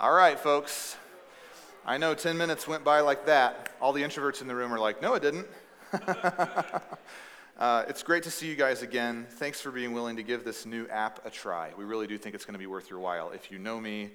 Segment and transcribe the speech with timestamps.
[0.00, 0.96] All right, folks.
[1.84, 3.72] I know 10 minutes went by like that.
[3.80, 5.48] All the introverts in the room are like, no, it didn't.
[7.58, 9.26] uh, it's great to see you guys again.
[9.28, 11.72] Thanks for being willing to give this new app a try.
[11.76, 13.32] We really do think it's going to be worth your while.
[13.32, 14.10] If you know me,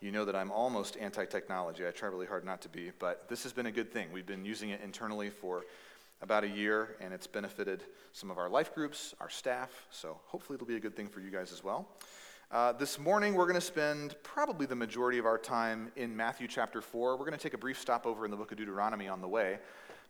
[0.00, 1.86] you know that I'm almost anti technology.
[1.86, 4.08] I try really hard not to be, but this has been a good thing.
[4.14, 5.66] We've been using it internally for
[6.22, 7.82] about a year, and it's benefited
[8.12, 11.20] some of our life groups, our staff, so hopefully it'll be a good thing for
[11.20, 11.86] you guys as well.
[12.48, 16.46] Uh, this morning, we're going to spend probably the majority of our time in Matthew
[16.46, 17.16] chapter 4.
[17.16, 19.26] We're going to take a brief stop over in the book of Deuteronomy on the
[19.26, 19.58] way,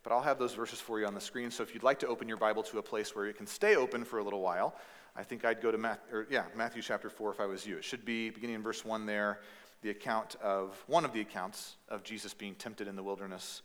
[0.03, 1.49] but I'll have those verses for you on the screen.
[1.49, 3.75] So if you'd like to open your Bible to a place where it can stay
[3.75, 4.75] open for a little while,
[5.15, 7.77] I think I'd go to Math, or, yeah, Matthew chapter 4 if I was you.
[7.77, 9.39] It should be beginning in verse 1 there,
[9.81, 13.63] the account of one of the accounts of Jesus being tempted in the wilderness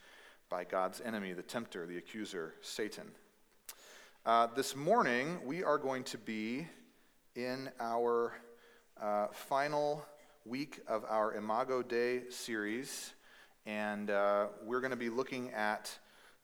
[0.49, 3.11] by God's enemy, the tempter, the accuser, Satan.
[4.25, 6.67] Uh, this morning, we are going to be
[7.37, 8.33] in our
[9.03, 10.05] uh, final
[10.45, 13.15] week of our Imago Dei series,
[13.67, 15.91] and uh, we're going to be looking at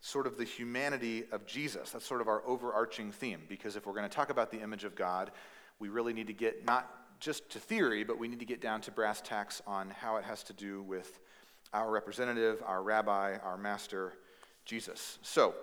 [0.00, 1.90] sort of the humanity of Jesus.
[1.90, 4.82] That's sort of our overarching theme, because if we're going to talk about the image
[4.82, 5.30] of God,
[5.78, 8.80] we really need to get not just to theory, but we need to get down
[8.82, 11.20] to brass tacks on how it has to do with
[11.72, 14.14] our representative, our rabbi, our master,
[14.64, 15.18] Jesus.
[15.22, 15.54] So,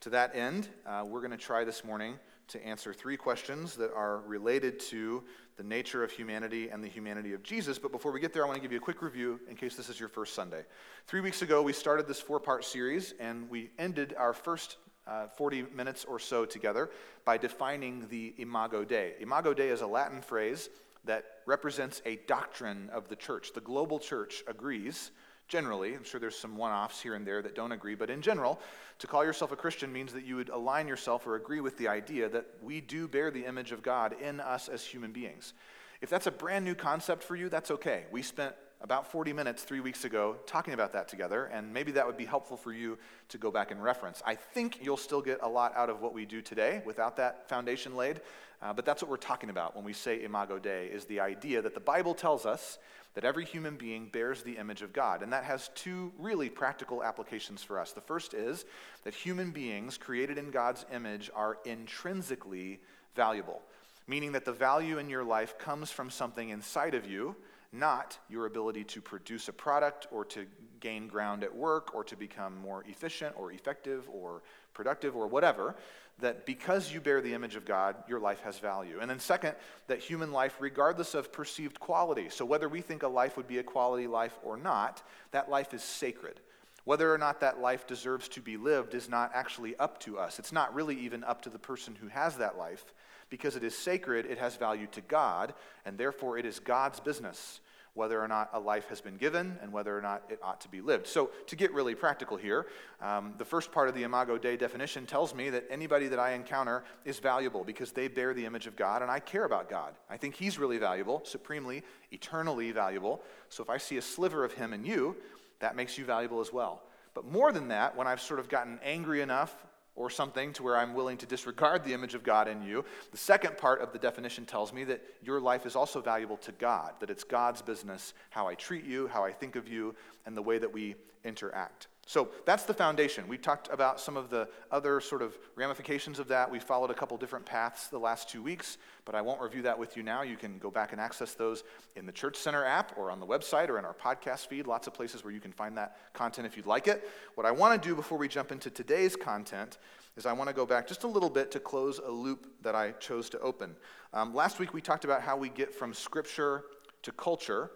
[0.00, 3.92] to that end, uh, we're going to try this morning to answer three questions that
[3.92, 5.22] are related to
[5.56, 7.78] the nature of humanity and the humanity of Jesus.
[7.78, 9.76] But before we get there, I want to give you a quick review in case
[9.76, 10.64] this is your first Sunday.
[11.06, 15.28] Three weeks ago, we started this four part series, and we ended our first uh,
[15.28, 16.90] 40 minutes or so together
[17.24, 19.14] by defining the Imago Dei.
[19.20, 20.70] Imago Dei is a Latin phrase
[21.04, 23.52] that represents a doctrine of the church.
[23.52, 25.10] The global church agrees
[25.48, 25.94] generally.
[25.94, 28.60] I'm sure there's some one offs here and there that don't agree, but in general,
[28.98, 31.88] to call yourself a Christian means that you would align yourself or agree with the
[31.88, 35.52] idea that we do bear the image of God in us as human beings.
[36.00, 38.04] If that's a brand new concept for you, that's okay.
[38.10, 42.06] We spent about 40 minutes three weeks ago talking about that together, and maybe that
[42.06, 42.98] would be helpful for you
[43.30, 44.22] to go back and reference.
[44.26, 47.48] I think you'll still get a lot out of what we do today without that
[47.48, 48.20] foundation laid,
[48.60, 51.62] uh, but that's what we're talking about when we say Imago Dei, is the idea
[51.62, 52.78] that the Bible tells us
[53.14, 55.22] that every human being bears the image of God.
[55.22, 57.92] And that has two really practical applications for us.
[57.92, 58.64] The first is
[59.04, 62.80] that human beings created in God's image are intrinsically
[63.14, 63.62] valuable,
[64.08, 67.36] meaning that the value in your life comes from something inside of you,
[67.72, 70.46] not your ability to produce a product or to
[70.80, 74.42] gain ground at work or to become more efficient or effective or
[74.74, 75.74] productive or whatever
[76.20, 78.98] that because you bear the image of God, your life has value.
[79.00, 79.54] And then, second,
[79.88, 83.58] that human life, regardless of perceived quality, so whether we think a life would be
[83.58, 86.40] a quality life or not, that life is sacred.
[86.84, 90.38] Whether or not that life deserves to be lived is not actually up to us.
[90.38, 92.84] It's not really even up to the person who has that life.
[93.30, 95.54] Because it is sacred, it has value to God,
[95.86, 97.60] and therefore it is God's business
[97.94, 100.68] whether or not a life has been given and whether or not it ought to
[100.68, 101.06] be lived.
[101.06, 102.66] So, to get really practical here,
[103.00, 106.32] um, the first part of the Imago Dei definition tells me that anybody that I
[106.32, 109.94] encounter is valuable because they bear the image of God and I care about God.
[110.10, 113.22] I think He's really valuable, supremely, eternally valuable.
[113.48, 115.16] So, if I see a sliver of Him in you,
[115.60, 116.82] that makes you valuable as well.
[117.14, 119.54] But more than that, when I've sort of gotten angry enough
[119.96, 122.84] or something to where I'm willing to disregard the image of God in you.
[123.12, 126.52] The second part of the definition tells me that your life is also valuable to
[126.52, 129.94] God, that it's God's business how I treat you, how I think of you,
[130.26, 131.88] and the way that we interact.
[132.06, 133.26] So that's the foundation.
[133.28, 136.50] We talked about some of the other sort of ramifications of that.
[136.50, 139.78] We followed a couple different paths the last two weeks, but I won't review that
[139.78, 140.22] with you now.
[140.22, 141.64] You can go back and access those
[141.96, 144.66] in the Church Center app or on the website or in our podcast feed.
[144.66, 147.08] Lots of places where you can find that content if you'd like it.
[147.36, 149.78] What I want to do before we jump into today's content
[150.16, 152.74] is I want to go back just a little bit to close a loop that
[152.74, 153.74] I chose to open.
[154.12, 156.64] Um, last week we talked about how we get from Scripture
[157.02, 157.70] to culture.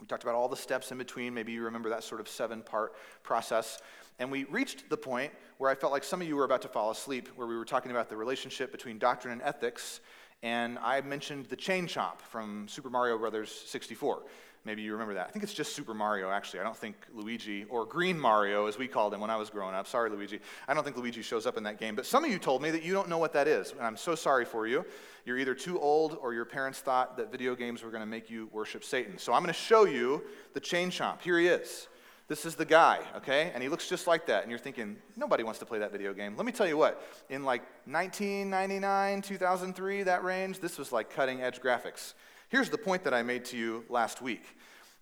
[0.00, 1.34] We talked about all the steps in between.
[1.34, 3.80] Maybe you remember that sort of seven part process.
[4.18, 6.68] And we reached the point where I felt like some of you were about to
[6.68, 10.00] fall asleep, where we were talking about the relationship between doctrine and ethics.
[10.42, 14.22] And I mentioned the chain chomp from Super Mario Brothers 64.
[14.64, 15.26] Maybe you remember that.
[15.28, 16.60] I think it's just Super Mario, actually.
[16.60, 19.74] I don't think Luigi, or Green Mario, as we called him when I was growing
[19.74, 19.86] up.
[19.86, 20.40] Sorry, Luigi.
[20.66, 21.94] I don't think Luigi shows up in that game.
[21.94, 23.72] But some of you told me that you don't know what that is.
[23.72, 24.86] And I'm so sorry for you.
[25.26, 28.30] You're either too old or your parents thought that video games were going to make
[28.30, 29.18] you worship Satan.
[29.18, 30.22] So I'm going to show you
[30.54, 31.20] the chain chomp.
[31.20, 31.88] Here he is.
[32.26, 33.50] This is the guy, okay?
[33.52, 34.44] And he looks just like that.
[34.44, 36.38] And you're thinking, nobody wants to play that video game.
[36.38, 41.42] Let me tell you what, in like 1999, 2003, that range, this was like cutting
[41.42, 42.14] edge graphics.
[42.48, 44.44] Here's the point that I made to you last week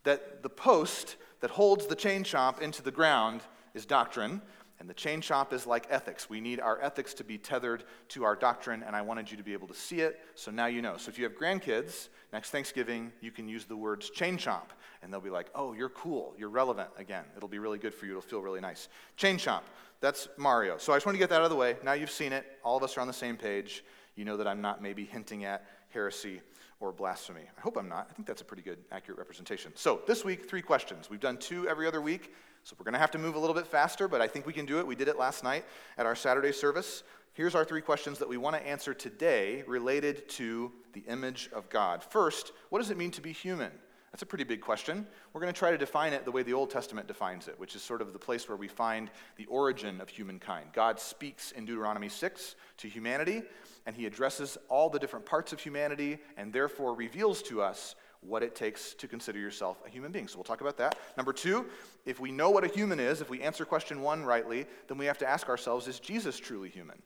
[0.05, 3.41] that the post that holds the chain chomp into the ground
[3.75, 4.41] is doctrine,
[4.83, 6.29] And the chain chomp is like ethics.
[6.29, 9.44] We need our ethics to be tethered to our doctrine, and I wanted you to
[9.44, 10.97] be able to see it, so now you know.
[10.97, 15.12] So if you have grandkids, next Thanksgiving, you can use the words chain chomp, and
[15.12, 17.23] they'll be like, oh, you're cool, you're relevant again.
[17.37, 18.88] It'll be really good for you, it'll feel really nice.
[19.17, 19.62] Chain chomp,
[20.00, 20.79] that's Mario.
[20.79, 21.77] So I just want to get that out of the way.
[21.85, 23.85] Now you've seen it, all of us are on the same page.
[24.17, 26.41] You know that I'm not maybe hinting at heresy
[26.82, 27.43] or blasphemy.
[27.56, 28.08] I hope I'm not.
[28.11, 29.73] I think that's a pretty good, accurate representation.
[29.76, 31.08] So this week, three questions.
[31.08, 32.34] We've done two every other week.
[32.64, 34.52] So we're going to have to move a little bit faster, but I think we
[34.52, 34.87] can do it.
[34.87, 35.64] We did it last night
[35.96, 37.05] at our Saturday service.
[37.34, 41.69] Here's our three questions that we want to answer today related to the image of
[41.70, 42.02] God.
[42.02, 43.70] First, what does it mean to be human?
[44.11, 45.06] That's a pretty big question.
[45.32, 47.75] We're going to try to define it the way the Old Testament defines it, which
[47.75, 50.67] is sort of the place where we find the origin of humankind.
[50.75, 53.43] God speaks in Deuteronomy 6 to humanity,
[53.87, 58.43] and he addresses all the different parts of humanity and therefore reveals to us what
[58.43, 60.29] it takes to consider yourself a human being.
[60.29, 60.96] So we'll talk about that.
[61.17, 61.67] Number two,
[62.06, 65.06] if we know what a human is, if we answer question one rightly, then we
[65.06, 67.02] have to ask ourselves is Jesus truly human?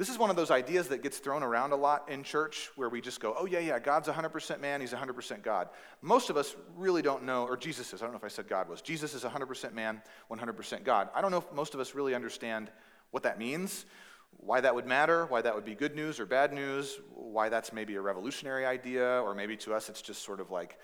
[0.00, 2.88] This is one of those ideas that gets thrown around a lot in church where
[2.88, 5.68] we just go, oh, yeah, yeah, God's 100% man, he's 100% God.
[6.00, 8.48] Most of us really don't know, or Jesus is, I don't know if I said
[8.48, 8.80] God was.
[8.80, 10.00] Jesus is 100% man,
[10.30, 11.10] 100% God.
[11.14, 12.70] I don't know if most of us really understand
[13.10, 13.84] what that means
[14.36, 17.72] why that would matter, why that would be good news or bad news, why that's
[17.72, 20.78] maybe a revolutionary idea, or maybe to us it's just sort of like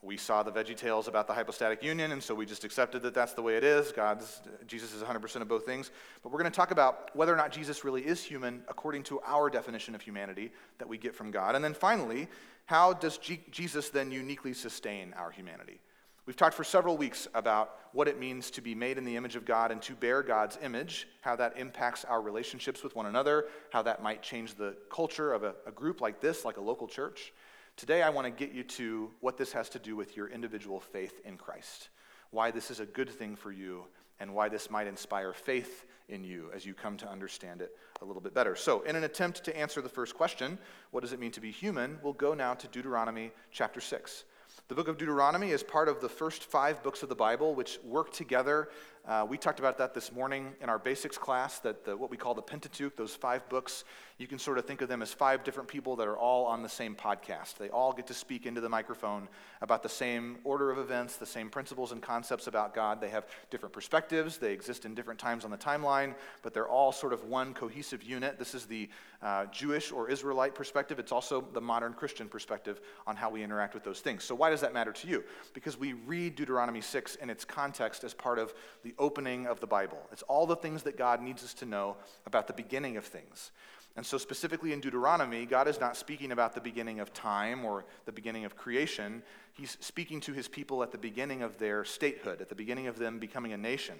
[0.00, 3.14] we saw the Veggie Tales about the hypostatic union, and so we just accepted that
[3.14, 3.92] that's the way it is.
[3.92, 5.90] God's Jesus is 100% of both things.
[6.22, 9.20] But we're going to talk about whether or not Jesus really is human according to
[9.26, 11.54] our definition of humanity that we get from God.
[11.54, 12.28] And then finally,
[12.66, 15.80] how does G- Jesus then uniquely sustain our humanity?
[16.24, 19.34] We've talked for several weeks about what it means to be made in the image
[19.34, 23.46] of God and to bear God's image, how that impacts our relationships with one another,
[23.70, 26.86] how that might change the culture of a, a group like this, like a local
[26.86, 27.32] church.
[27.76, 30.78] Today, I want to get you to what this has to do with your individual
[30.78, 31.88] faith in Christ,
[32.30, 33.86] why this is a good thing for you,
[34.20, 38.04] and why this might inspire faith in you as you come to understand it a
[38.04, 38.54] little bit better.
[38.54, 40.56] So, in an attempt to answer the first question,
[40.92, 44.24] what does it mean to be human, we'll go now to Deuteronomy chapter 6.
[44.68, 47.78] The book of Deuteronomy is part of the first five books of the Bible, which
[47.84, 48.68] work together
[49.06, 52.16] uh, we talked about that this morning in our basics class, that the, what we
[52.16, 53.82] call the Pentateuch, those five books,
[54.16, 56.62] you can sort of think of them as five different people that are all on
[56.62, 57.58] the same podcast.
[57.58, 59.28] They all get to speak into the microphone
[59.60, 63.00] about the same order of events, the same principles and concepts about God.
[63.00, 66.92] They have different perspectives, they exist in different times on the timeline, but they're all
[66.92, 68.38] sort of one cohesive unit.
[68.38, 68.88] This is the
[69.20, 71.00] uh, Jewish or Israelite perspective.
[71.00, 74.22] It's also the modern Christian perspective on how we interact with those things.
[74.22, 75.24] So, why does that matter to you?
[75.54, 78.54] Because we read Deuteronomy 6 in its context as part of
[78.92, 79.98] the opening of the Bible.
[80.12, 81.96] It's all the things that God needs us to know
[82.26, 83.50] about the beginning of things.
[83.94, 87.84] And so, specifically in Deuteronomy, God is not speaking about the beginning of time or
[88.06, 89.22] the beginning of creation.
[89.52, 92.98] He's speaking to his people at the beginning of their statehood, at the beginning of
[92.98, 93.96] them becoming a nation.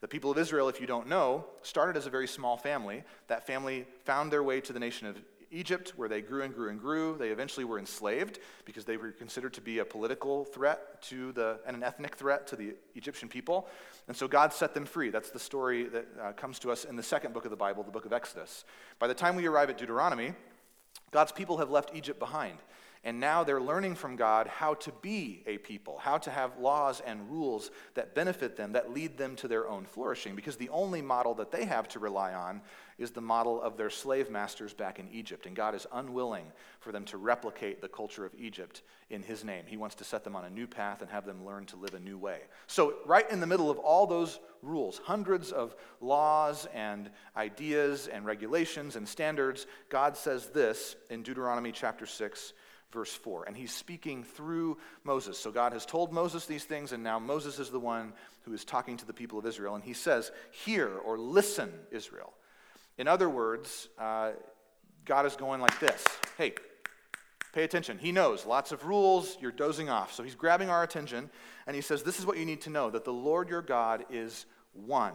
[0.00, 3.04] The people of Israel, if you don't know, started as a very small family.
[3.28, 5.18] That family found their way to the nation of
[5.54, 7.16] Egypt, where they grew and grew and grew.
[7.16, 11.60] They eventually were enslaved because they were considered to be a political threat to the,
[11.66, 13.68] and an ethnic threat to the Egyptian people.
[14.08, 15.10] And so God set them free.
[15.10, 17.82] That's the story that uh, comes to us in the second book of the Bible,
[17.82, 18.64] the book of Exodus.
[18.98, 20.34] By the time we arrive at Deuteronomy,
[21.10, 22.58] God's people have left Egypt behind.
[23.06, 27.02] And now they're learning from God how to be a people, how to have laws
[27.04, 30.34] and rules that benefit them, that lead them to their own flourishing.
[30.34, 32.62] Because the only model that they have to rely on
[32.96, 35.44] is the model of their slave masters back in Egypt.
[35.44, 36.46] And God is unwilling
[36.80, 38.80] for them to replicate the culture of Egypt
[39.10, 39.64] in His name.
[39.66, 41.92] He wants to set them on a new path and have them learn to live
[41.92, 42.38] a new way.
[42.68, 48.24] So, right in the middle of all those rules, hundreds of laws and ideas and
[48.24, 52.54] regulations and standards, God says this in Deuteronomy chapter 6
[52.94, 53.44] verse 4.
[53.44, 55.36] And he's speaking through Moses.
[55.36, 58.64] So God has told Moses these things, and now Moses is the one who is
[58.64, 59.74] talking to the people of Israel.
[59.74, 60.32] And he says,
[60.64, 62.32] Hear or listen, Israel.
[62.96, 64.30] In other words, uh,
[65.04, 66.02] God is going like this
[66.38, 66.54] Hey,
[67.52, 67.98] pay attention.
[67.98, 70.14] He knows lots of rules, you're dozing off.
[70.14, 71.28] So he's grabbing our attention,
[71.66, 74.06] and he says, This is what you need to know that the Lord your God
[74.10, 75.12] is one.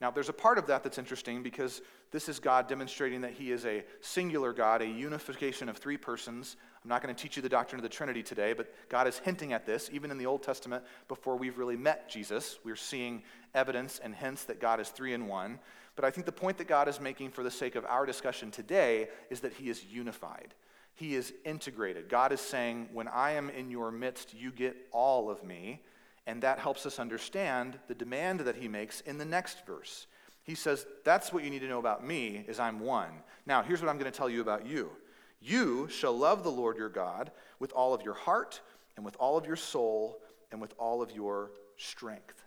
[0.00, 1.80] Now, there's a part of that that's interesting because
[2.10, 6.56] this is God demonstrating that He is a singular God, a unification of three persons.
[6.84, 9.18] I'm not going to teach you the doctrine of the Trinity today, but God is
[9.18, 12.58] hinting at this even in the Old Testament before we've really met Jesus.
[12.62, 13.22] We're seeing
[13.54, 15.60] evidence and hints that God is three in one.
[15.96, 18.50] But I think the point that God is making for the sake of our discussion
[18.50, 20.52] today is that He is unified.
[20.94, 22.08] He is integrated.
[22.08, 25.82] God is saying, When I am in your midst, you get all of me.
[26.26, 30.06] And that helps us understand the demand that he makes in the next verse.
[30.42, 33.10] He says, That's what you need to know about me, is I'm one.
[33.46, 34.90] Now, here's what I'm going to tell you about you.
[35.44, 38.62] You shall love the Lord your God with all of your heart,
[38.96, 42.42] and with all of your soul, and with all of your strength.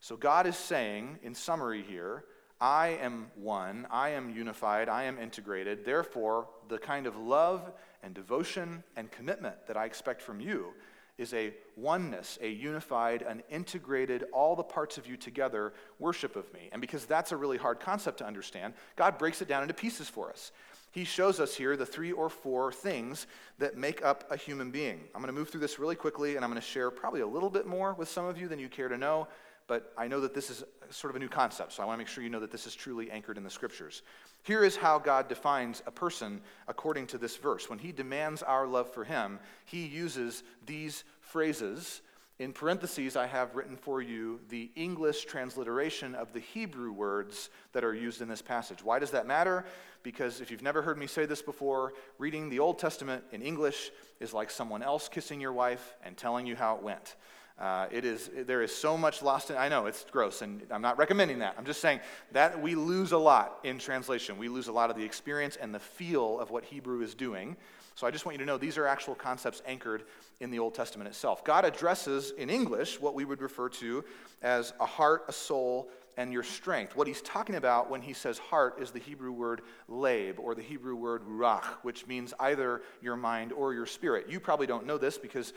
[0.00, 2.24] So, God is saying, in summary here,
[2.60, 5.84] I am one, I am unified, I am integrated.
[5.84, 10.72] Therefore, the kind of love and devotion and commitment that I expect from you
[11.18, 16.52] is a oneness, a unified, an integrated, all the parts of you together worship of
[16.52, 16.68] me.
[16.72, 20.08] And because that's a really hard concept to understand, God breaks it down into pieces
[20.08, 20.52] for us.
[20.96, 23.26] He shows us here the three or four things
[23.58, 25.00] that make up a human being.
[25.14, 27.26] I'm going to move through this really quickly, and I'm going to share probably a
[27.26, 29.28] little bit more with some of you than you care to know,
[29.66, 31.98] but I know that this is sort of a new concept, so I want to
[31.98, 34.00] make sure you know that this is truly anchored in the scriptures.
[34.42, 37.68] Here is how God defines a person according to this verse.
[37.68, 42.00] When he demands our love for him, he uses these phrases.
[42.38, 47.82] In parentheses, I have written for you the English transliteration of the Hebrew words that
[47.82, 48.84] are used in this passage.
[48.84, 49.64] Why does that matter?
[50.02, 53.90] Because if you've never heard me say this before, reading the Old Testament in English
[54.20, 57.16] is like someone else kissing your wife and telling you how it went.
[57.58, 60.82] Uh, it is, there is so much lost in, I know it's gross, and I'm
[60.82, 61.54] not recommending that.
[61.56, 62.00] I'm just saying
[62.32, 64.36] that we lose a lot in translation.
[64.36, 67.56] We lose a lot of the experience and the feel of what Hebrew is doing.
[67.96, 70.04] So I just want you to know these are actual concepts anchored
[70.40, 71.42] in the Old Testament itself.
[71.44, 74.04] God addresses in English what we would refer to
[74.42, 76.96] as a heart, a soul, and your strength.
[76.96, 80.62] What he's talking about when he says heart is the Hebrew word leb or the
[80.62, 84.26] Hebrew word ruach, which means either your mind or your spirit.
[84.28, 85.52] You probably don't know this because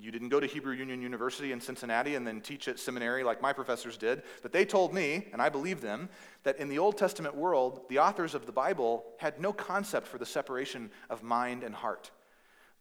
[0.00, 3.42] you didn't go to Hebrew Union University in Cincinnati and then teach at seminary like
[3.42, 6.08] my professors did, but they told me, and I believe them,
[6.42, 10.18] that in the Old Testament world, the authors of the Bible had no concept for
[10.18, 12.10] the separation of mind and heart.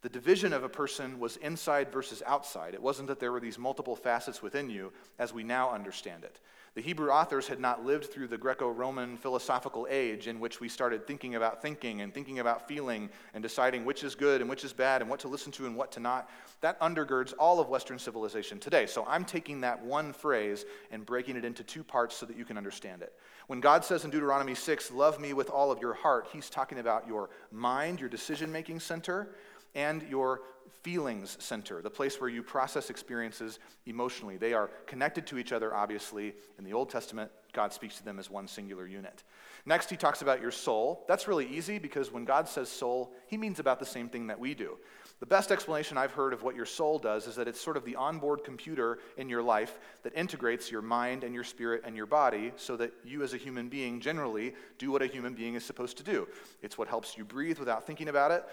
[0.02, 2.74] The division of a person was inside versus outside.
[2.74, 6.40] It wasn't that there were these multiple facets within you as we now understand it.
[6.76, 10.68] The Hebrew authors had not lived through the Greco Roman philosophical age in which we
[10.68, 14.64] started thinking about thinking and thinking about feeling and deciding which is good and which
[14.64, 16.32] is bad and what to listen to and what to not.
[16.62, 18.88] That undergirds all of Western civilization today.
[18.88, 22.44] So I'm taking that one phrase and breaking it into two parts so that you
[22.44, 23.14] can understand it.
[23.46, 26.80] When God says in Deuteronomy 6, Love me with all of your heart, he's talking
[26.80, 29.36] about your mind, your decision making center,
[29.76, 30.42] and your
[30.84, 34.38] feelings center, the place where you process experiences emotionally.
[34.38, 36.34] They are connected to each other, obviously.
[36.58, 39.24] In the Old Testament, God speaks to them as one singular unit.
[39.66, 41.06] Next, he talks about your soul.
[41.08, 44.40] That's really easy because when God says soul, he means about the same thing that
[44.40, 44.78] we do.
[45.22, 47.86] The best explanation I've heard of what your soul does is that it's sort of
[47.86, 52.08] the onboard computer in your life that integrates your mind and your spirit and your
[52.08, 55.64] body so that you, as a human being, generally do what a human being is
[55.64, 56.28] supposed to do.
[56.62, 58.44] It's what helps you breathe without thinking about it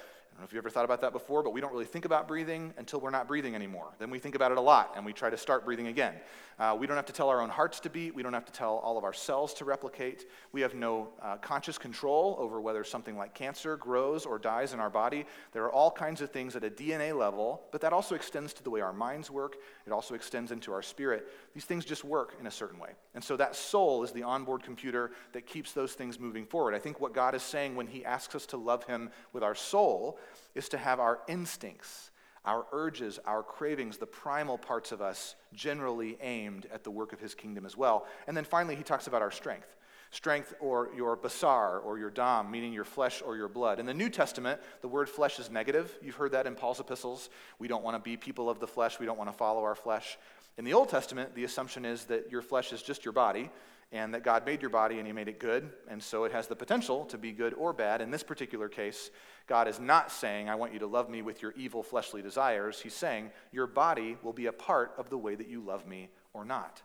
[0.41, 2.27] don't know if you ever thought about that before, but we don't really think about
[2.27, 3.89] breathing until we're not breathing anymore.
[3.99, 6.15] Then we think about it a lot and we try to start breathing again.
[6.59, 8.15] Uh, we don't have to tell our own hearts to beat.
[8.15, 10.29] We don't have to tell all of our cells to replicate.
[10.53, 14.81] We have no uh, conscious control over whether something like cancer grows or dies in
[14.81, 15.27] our body.
[15.53, 18.63] There are all kinds of things at a DNA level, but that also extends to
[18.63, 19.57] the way our minds work.
[19.87, 21.29] It also extends into our spirit.
[21.55, 22.91] These things just work in a certain way.
[23.15, 26.75] And so that soul is the onboard computer that keeps those things moving forward.
[26.75, 29.55] I think what God is saying when He asks us to love Him with our
[29.55, 30.19] soul
[30.55, 32.11] is to have our instincts,
[32.45, 37.21] our urges, our cravings, the primal parts of us generally aimed at the work of
[37.21, 38.07] his kingdom as well.
[38.27, 39.77] And then finally, he talks about our strength.
[40.13, 43.79] Strength or your basar or your dam, meaning your flesh or your blood.
[43.79, 45.97] In the New Testament, the word flesh is negative.
[46.03, 47.31] You've heard that in Paul's epistles.
[47.61, 49.77] We don't want to be people of the flesh, we don't want to follow our
[49.77, 50.19] flesh.
[50.59, 53.51] In the Old Testament, the assumption is that your flesh is just your body,
[53.93, 56.47] and that God made your body and He made it good, and so it has
[56.47, 58.01] the potential to be good or bad.
[58.01, 59.11] In this particular case,
[59.47, 62.81] God is not saying, I want you to love me with your evil fleshly desires.
[62.81, 66.09] He's saying, your body will be a part of the way that you love me
[66.33, 66.83] or not.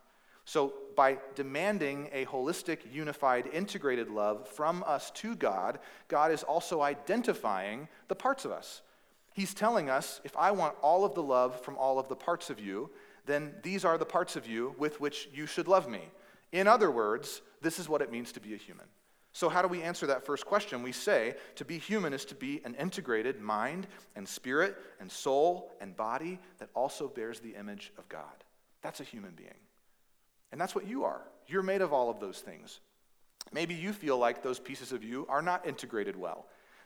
[0.48, 6.82] So, by demanding a holistic, unified, integrated love from us to God, God is also
[6.82, 8.84] identifying the parts of us.
[9.34, 12.50] He's telling us, if I want all of the love from all of the parts
[12.50, 12.92] of you,
[13.26, 16.12] then these are the parts of you with which you should love me.
[16.56, 18.86] In other words, this is what it means to be a human.
[19.34, 20.84] So, how do we answer that first question?
[20.84, 25.74] We say to be human is to be an integrated mind and spirit and soul
[25.82, 28.46] and body that also bears the image of God.
[28.82, 29.60] That's a human being.
[30.54, 31.24] And that's what you are.
[31.46, 32.80] You're made of all of those things.
[33.52, 36.46] Maybe you feel like those pieces of you are not integrated well.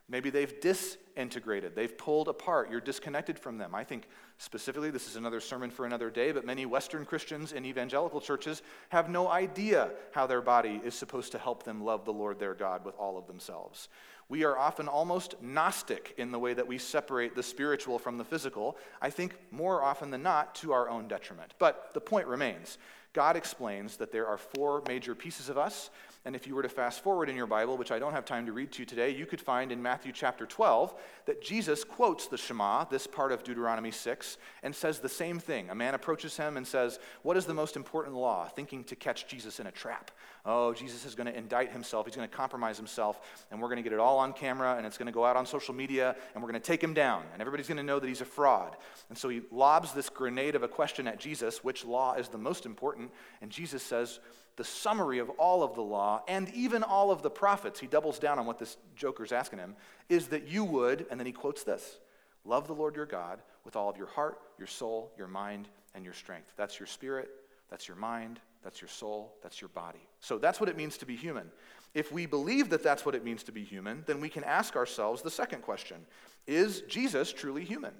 [0.09, 3.75] Maybe they've disintegrated, they've pulled apart, you're disconnected from them.
[3.75, 4.07] I think
[4.39, 8.63] specifically, this is another sermon for another day, but many Western Christians in evangelical churches
[8.89, 12.55] have no idea how their body is supposed to help them love the Lord their
[12.55, 13.87] God with all of themselves.
[14.29, 18.23] We are often almost Gnostic in the way that we separate the spiritual from the
[18.23, 21.53] physical, I think more often than not to our own detriment.
[21.59, 22.77] But the point remains
[23.11, 25.89] God explains that there are four major pieces of us.
[26.25, 28.45] And if you were to fast forward in your Bible, which I don't have time
[28.45, 30.93] to read to you today, you could find in Matthew chapter 12
[31.25, 35.69] that Jesus quotes the Shema, this part of Deuteronomy 6, and says the same thing.
[35.69, 38.49] A man approaches him and says, What is the most important law?
[38.49, 40.11] Thinking to catch Jesus in a trap.
[40.46, 42.05] Oh, Jesus is going to indict himself.
[42.05, 44.86] He's going to compromise himself, and we're going to get it all on camera, and
[44.86, 47.24] it's going to go out on social media, and we're going to take him down,
[47.34, 48.77] and everybody's going to know that he's a fraud.
[49.10, 52.38] And so he lobs this grenade of a question at Jesus which law is the
[52.38, 53.12] most important?
[53.41, 54.19] And Jesus says,
[54.60, 58.19] the summary of all of the law and even all of the prophets, he doubles
[58.19, 59.74] down on what this joker's asking him,
[60.10, 61.98] is that you would, and then he quotes this
[62.43, 66.03] love the Lord your God with all of your heart, your soul, your mind, and
[66.03, 66.51] your strength.
[66.58, 67.29] That's your spirit,
[67.69, 70.08] that's your mind, that's your soul, that's your body.
[70.19, 71.51] So that's what it means to be human.
[71.93, 74.75] If we believe that that's what it means to be human, then we can ask
[74.75, 76.05] ourselves the second question
[76.47, 77.93] Is Jesus truly human?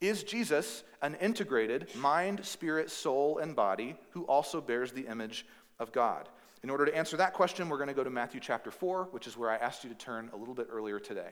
[0.00, 5.46] Is Jesus an integrated mind, spirit, soul, and body who also bears the image
[5.78, 6.28] of God?
[6.64, 9.26] In order to answer that question, we're going to go to Matthew chapter 4, which
[9.26, 11.30] is where I asked you to turn a little bit earlier today.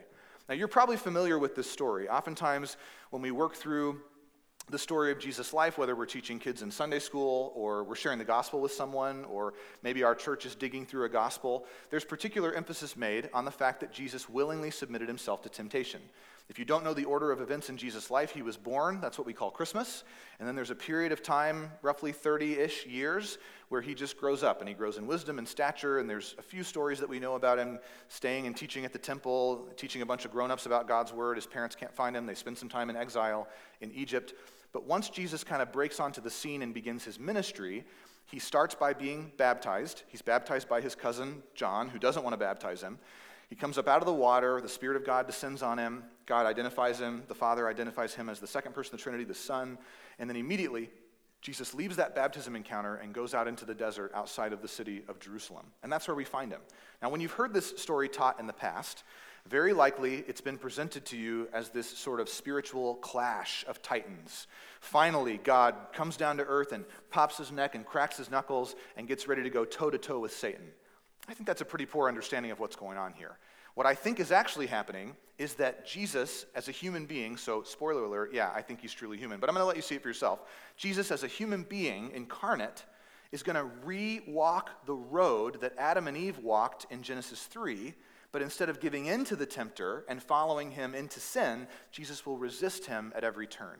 [0.49, 2.09] Now, you're probably familiar with this story.
[2.09, 2.75] Oftentimes,
[3.11, 4.01] when we work through
[4.71, 8.17] the story of Jesus' life, whether we're teaching kids in Sunday school or we're sharing
[8.17, 12.53] the gospel with someone, or maybe our church is digging through a gospel, there's particular
[12.53, 16.01] emphasis made on the fact that Jesus willingly submitted himself to temptation.
[16.51, 19.17] If you don't know the order of events in Jesus' life, he was born, that's
[19.17, 20.03] what we call Christmas.
[20.37, 23.37] And then there's a period of time, roughly 30 ish years,
[23.69, 25.99] where he just grows up and he grows in wisdom and stature.
[25.99, 28.99] And there's a few stories that we know about him staying and teaching at the
[28.99, 31.37] temple, teaching a bunch of grown ups about God's word.
[31.37, 33.47] His parents can't find him, they spend some time in exile
[33.79, 34.33] in Egypt.
[34.73, 37.85] But once Jesus kind of breaks onto the scene and begins his ministry,
[38.25, 40.03] he starts by being baptized.
[40.07, 42.97] He's baptized by his cousin, John, who doesn't want to baptize him.
[43.49, 44.61] He comes up out of the water.
[44.61, 46.03] The Spirit of God descends on him.
[46.25, 47.23] God identifies him.
[47.27, 49.77] The Father identifies him as the second person of the Trinity, the Son.
[50.19, 50.89] And then immediately,
[51.41, 55.03] Jesus leaves that baptism encounter and goes out into the desert outside of the city
[55.09, 55.65] of Jerusalem.
[55.83, 56.61] And that's where we find him.
[57.01, 59.03] Now, when you've heard this story taught in the past,
[59.47, 64.47] very likely it's been presented to you as this sort of spiritual clash of titans.
[64.79, 69.07] Finally, God comes down to earth and pops his neck and cracks his knuckles and
[69.07, 70.67] gets ready to go toe to toe with Satan.
[71.27, 73.37] I think that's a pretty poor understanding of what's going on here.
[73.73, 78.03] What I think is actually happening is that Jesus, as a human being, so spoiler
[78.03, 80.01] alert, yeah, I think he's truly human, but I'm going to let you see it
[80.01, 80.41] for yourself.
[80.75, 82.83] Jesus, as a human being incarnate,
[83.31, 87.93] is going to re walk the road that Adam and Eve walked in Genesis 3,
[88.31, 92.37] but instead of giving in to the tempter and following him into sin, Jesus will
[92.37, 93.79] resist him at every turn,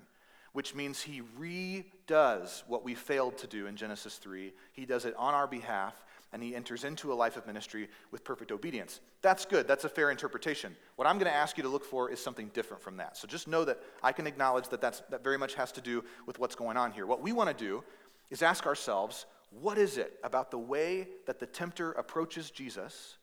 [0.53, 4.53] which means he redoes what we failed to do in Genesis 3.
[4.73, 8.23] He does it on our behalf and he enters into a life of ministry with
[8.23, 9.01] perfect obedience.
[9.21, 9.67] That's good.
[9.67, 10.75] That's a fair interpretation.
[10.95, 13.17] What I'm going to ask you to look for is something different from that.
[13.17, 16.03] So just know that I can acknowledge that that's, that very much has to do
[16.25, 17.05] with what's going on here.
[17.05, 17.83] What we want to do
[18.29, 23.17] is ask ourselves what is it about the way that the tempter approaches Jesus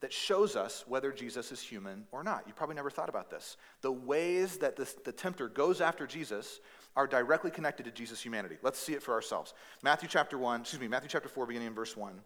[0.00, 2.44] that shows us whether Jesus is human or not?
[2.46, 3.56] You probably never thought about this.
[3.80, 6.60] The ways that the tempter goes after Jesus
[6.96, 8.56] are directly connected to Jesus' humanity.
[8.62, 9.54] Let's see it for ourselves.
[9.82, 12.20] Matthew chapter 1, excuse me, Matthew chapter 4, beginning in verse 1.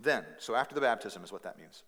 [0.00, 1.82] Then, so after the baptism is what that means.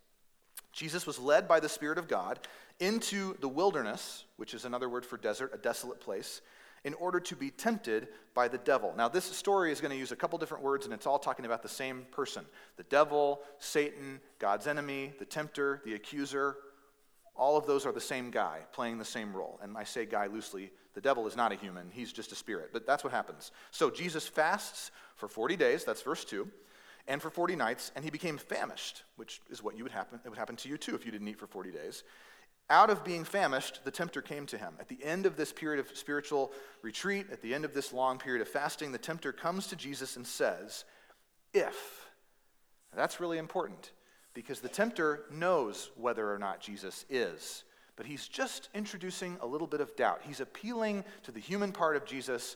[0.71, 2.39] Jesus was led by the Spirit of God
[2.79, 6.41] into the wilderness, which is another word for desert, a desolate place,
[6.83, 8.93] in order to be tempted by the devil.
[8.95, 11.45] Now, this story is going to use a couple different words, and it's all talking
[11.45, 16.57] about the same person the devil, Satan, God's enemy, the tempter, the accuser.
[17.35, 19.59] All of those are the same guy playing the same role.
[19.61, 22.71] And I say guy loosely the devil is not a human, he's just a spirit.
[22.73, 23.51] But that's what happens.
[23.69, 26.49] So Jesus fasts for 40 days, that's verse 2,
[27.07, 30.29] and for 40 nights, and he became famished, which is what you would happen, it
[30.29, 32.03] would happen to you too if you didn't eat for 40 days.
[32.69, 34.73] Out of being famished, the tempter came to him.
[34.79, 36.51] At the end of this period of spiritual
[36.81, 40.17] retreat, at the end of this long period of fasting, the tempter comes to Jesus
[40.17, 40.83] and says,
[41.53, 42.09] If.
[42.95, 43.91] That's really important
[44.33, 47.63] because the tempter knows whether or not Jesus is
[47.97, 50.21] but he's just introducing a little bit of doubt.
[50.23, 52.55] He's appealing to the human part of Jesus.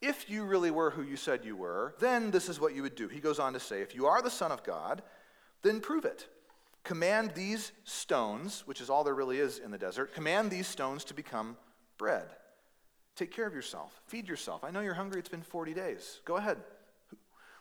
[0.00, 2.96] If you really were who you said you were, then this is what you would
[2.96, 3.06] do.
[3.06, 5.02] He goes on to say, If you are the Son of God,
[5.62, 6.26] then prove it.
[6.82, 11.04] Command these stones, which is all there really is in the desert, command these stones
[11.04, 11.56] to become
[11.98, 12.26] bread.
[13.16, 14.00] Take care of yourself.
[14.06, 14.64] Feed yourself.
[14.64, 15.18] I know you're hungry.
[15.18, 16.20] It's been 40 days.
[16.24, 16.56] Go ahead.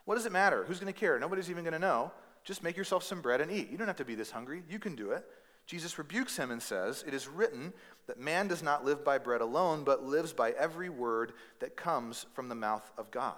[0.06, 0.64] What does it matter?
[0.64, 1.20] Who's going to care?
[1.20, 2.12] Nobody's even going to know.
[2.44, 3.70] Just make yourself some bread and eat.
[3.70, 4.64] You don't have to be this hungry.
[4.70, 5.26] You can do it.
[5.68, 7.74] Jesus rebukes him and says, It is written
[8.08, 12.26] that man does not live by bread alone, but lives by every word that comes
[12.34, 13.38] from the mouth of God.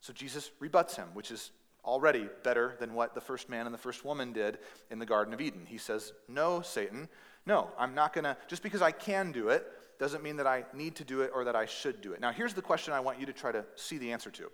[0.00, 1.52] So Jesus rebuts him, which is
[1.88, 4.58] already better than what the first man and the first woman did
[4.90, 5.64] in the Garden of Eden.
[5.66, 7.08] He says, No, Satan,
[7.46, 9.66] no, I'm not going to, just because I can do it
[9.98, 12.20] doesn't mean that I need to do it or that I should do it.
[12.20, 14.50] Now, here's the question I want you to try to see the answer to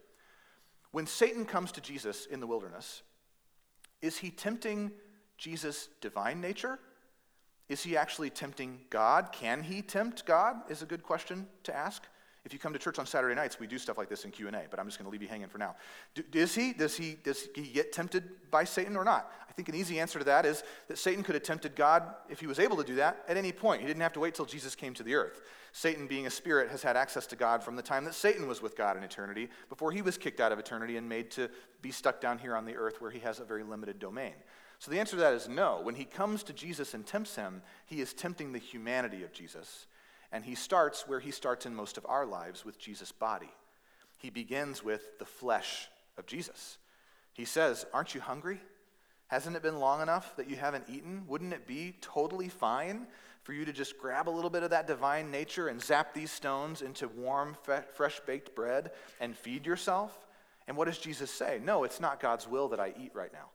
[0.93, 3.03] When Satan comes to Jesus in the wilderness,
[4.01, 4.93] is he tempting
[5.37, 6.79] Jesus' divine nature?
[7.69, 9.33] Is he actually tempting God?
[9.33, 10.57] Can he tempt God?
[10.69, 12.07] Is a good question to ask.
[12.45, 14.53] If you come to church on Saturday nights, we do stuff like this in Q&A,
[14.71, 15.77] but I'm just going to leave you hanging for now.
[16.15, 16.75] Do, is he?
[16.75, 19.33] Does he, does he get tempted by Satan or not?
[19.49, 22.41] I think an easy answer to that is that Satan could have tempted God, if
[22.41, 23.81] he was able to do that, at any point.
[23.81, 25.41] He didn't have to wait till Jesus came to the earth.
[25.73, 28.61] Satan, being a spirit, has had access to God from the time that Satan was
[28.61, 31.49] with God in eternity, before he was kicked out of eternity and made to
[31.81, 34.35] be stuck down here on the earth where he has a very limited domain.
[34.81, 35.81] So the answer to that is no.
[35.83, 39.87] When he comes to Jesus and tempts him, he is tempting the humanity of Jesus.
[40.35, 43.53] And he starts where he starts in most of our lives with Jesus' body.
[44.19, 46.79] He begins with the flesh of Jesus.
[47.35, 48.61] He says, Aren't you hungry?
[49.29, 51.23] Hasn't it been long enough that you haven't eaten?
[51.29, 53.07] Wouldn't it be totally fine
[53.45, 56.33] for you to just grab a little bit of that divine nature and zap these
[56.33, 57.57] stones into warm,
[57.95, 60.27] fresh baked bread and feed yourself?
[60.67, 61.61] And what does Jesus say?
[61.63, 63.51] No, it's not God's will that I eat right now.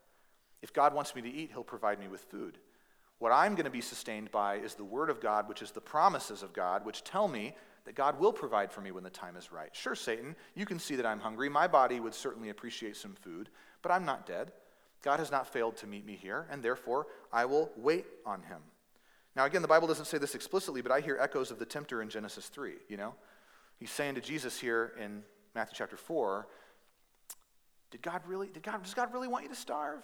[0.61, 2.57] If God wants me to eat, He'll provide me with food.
[3.19, 5.81] What I'm going to be sustained by is the Word of God, which is the
[5.81, 7.53] promises of God, which tell me
[7.85, 9.69] that God will provide for me when the time is right.
[9.73, 11.49] Sure, Satan, you can see that I'm hungry.
[11.49, 13.49] My body would certainly appreciate some food,
[13.81, 14.51] but I'm not dead.
[15.01, 18.59] God has not failed to meet me here, and therefore I will wait on him.
[19.35, 22.01] Now, again, the Bible doesn't say this explicitly, but I hear echoes of the tempter
[22.01, 23.13] in Genesis 3, you know?
[23.79, 25.23] He's saying to Jesus here in
[25.55, 26.47] Matthew chapter 4,
[27.91, 30.03] did God really, did God, does God really want you to starve?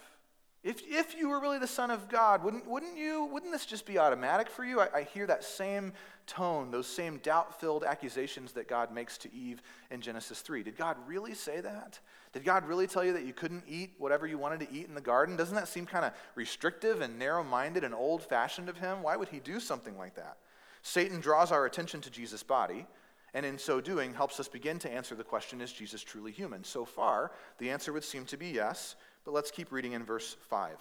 [0.66, 3.86] If, if you were really the Son of God, wouldn't, wouldn't you, wouldn't this just
[3.86, 4.80] be automatic for you?
[4.80, 5.92] I, I hear that same
[6.26, 10.64] tone, those same doubt filled accusations that God makes to Eve in Genesis 3.
[10.64, 12.00] Did God really say that?
[12.32, 14.96] Did God really tell you that you couldn't eat whatever you wanted to eat in
[14.96, 15.36] the garden?
[15.36, 19.04] Doesn't that seem kind of restrictive and narrow minded and old fashioned of him?
[19.04, 20.38] Why would he do something like that?
[20.82, 22.88] Satan draws our attention to Jesus' body,
[23.34, 26.64] and in so doing, helps us begin to answer the question is Jesus truly human?
[26.64, 28.96] So far, the answer would seem to be yes.
[29.26, 30.76] But let's keep reading in verse 5.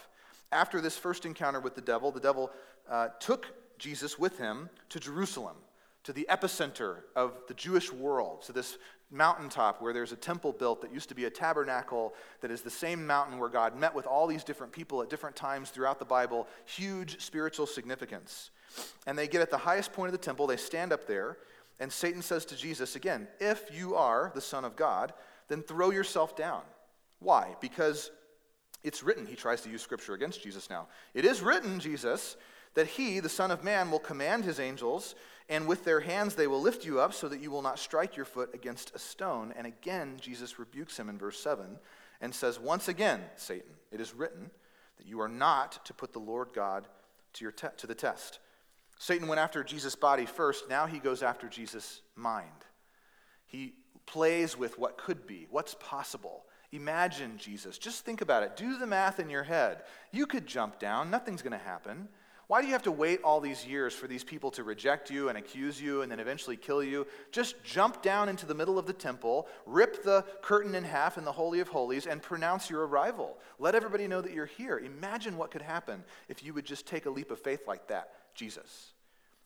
[0.51, 2.51] After this first encounter with the devil, the devil
[2.87, 3.47] uh, took
[3.79, 5.55] Jesus with him to Jerusalem,
[6.03, 8.77] to the epicenter of the Jewish world, to this
[9.09, 12.69] mountaintop where there's a temple built that used to be a tabernacle that is the
[12.69, 16.05] same mountain where God met with all these different people at different times throughout the
[16.05, 16.47] Bible.
[16.65, 18.51] Huge spiritual significance.
[19.07, 21.39] And they get at the highest point of the temple, they stand up there,
[21.79, 25.13] and Satan says to Jesus again, If you are the Son of God,
[25.47, 26.61] then throw yourself down.
[27.19, 27.55] Why?
[27.59, 28.11] Because
[28.85, 30.87] it's written, he tries to use scripture against Jesus now.
[31.13, 32.37] It is written, Jesus,
[32.75, 35.15] that he, the Son of Man, will command his angels,
[35.49, 38.15] and with their hands they will lift you up so that you will not strike
[38.15, 39.53] your foot against a stone.
[39.57, 41.79] And again, Jesus rebukes him in verse 7
[42.21, 44.51] and says, Once again, Satan, it is written
[44.97, 46.87] that you are not to put the Lord God
[47.33, 48.39] to, your te- to the test.
[48.99, 52.49] Satan went after Jesus' body first, now he goes after Jesus' mind.
[53.47, 53.73] He
[54.05, 56.45] plays with what could be, what's possible.
[56.75, 57.77] Imagine Jesus.
[57.77, 58.55] Just think about it.
[58.55, 59.83] Do the math in your head.
[60.11, 62.09] You could jump down, nothing's going to happen.
[62.47, 65.29] Why do you have to wait all these years for these people to reject you
[65.29, 67.07] and accuse you and then eventually kill you?
[67.31, 71.25] Just jump down into the middle of the temple, rip the curtain in half in
[71.25, 73.39] the Holy of Holies, and pronounce your arrival.
[73.57, 74.77] Let everybody know that you're here.
[74.77, 78.11] Imagine what could happen if you would just take a leap of faith like that,
[78.35, 78.91] Jesus.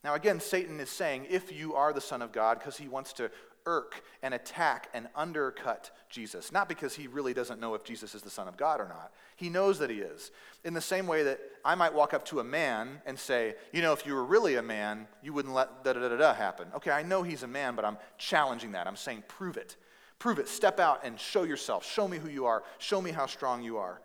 [0.04, 3.14] Now, again, Satan is saying, if you are the Son of God, because he wants
[3.14, 3.30] to
[3.70, 6.50] irk and attack and undercut Jesus.
[6.50, 9.12] Not because he really doesn't know if Jesus is the Son of God or not.
[9.36, 10.32] He knows that he is.
[10.64, 13.80] In the same way that I might walk up to a man and say, you
[13.80, 16.66] know, if you were really a man, you wouldn't let da da da da happen.
[16.74, 18.88] Okay, I know he's a man, but I'm challenging that.
[18.88, 19.76] I'm saying, prove it.
[20.18, 20.48] Prove it.
[20.48, 21.86] Step out and show yourself.
[21.86, 22.64] Show me who you are.
[22.78, 24.00] Show me how strong you are.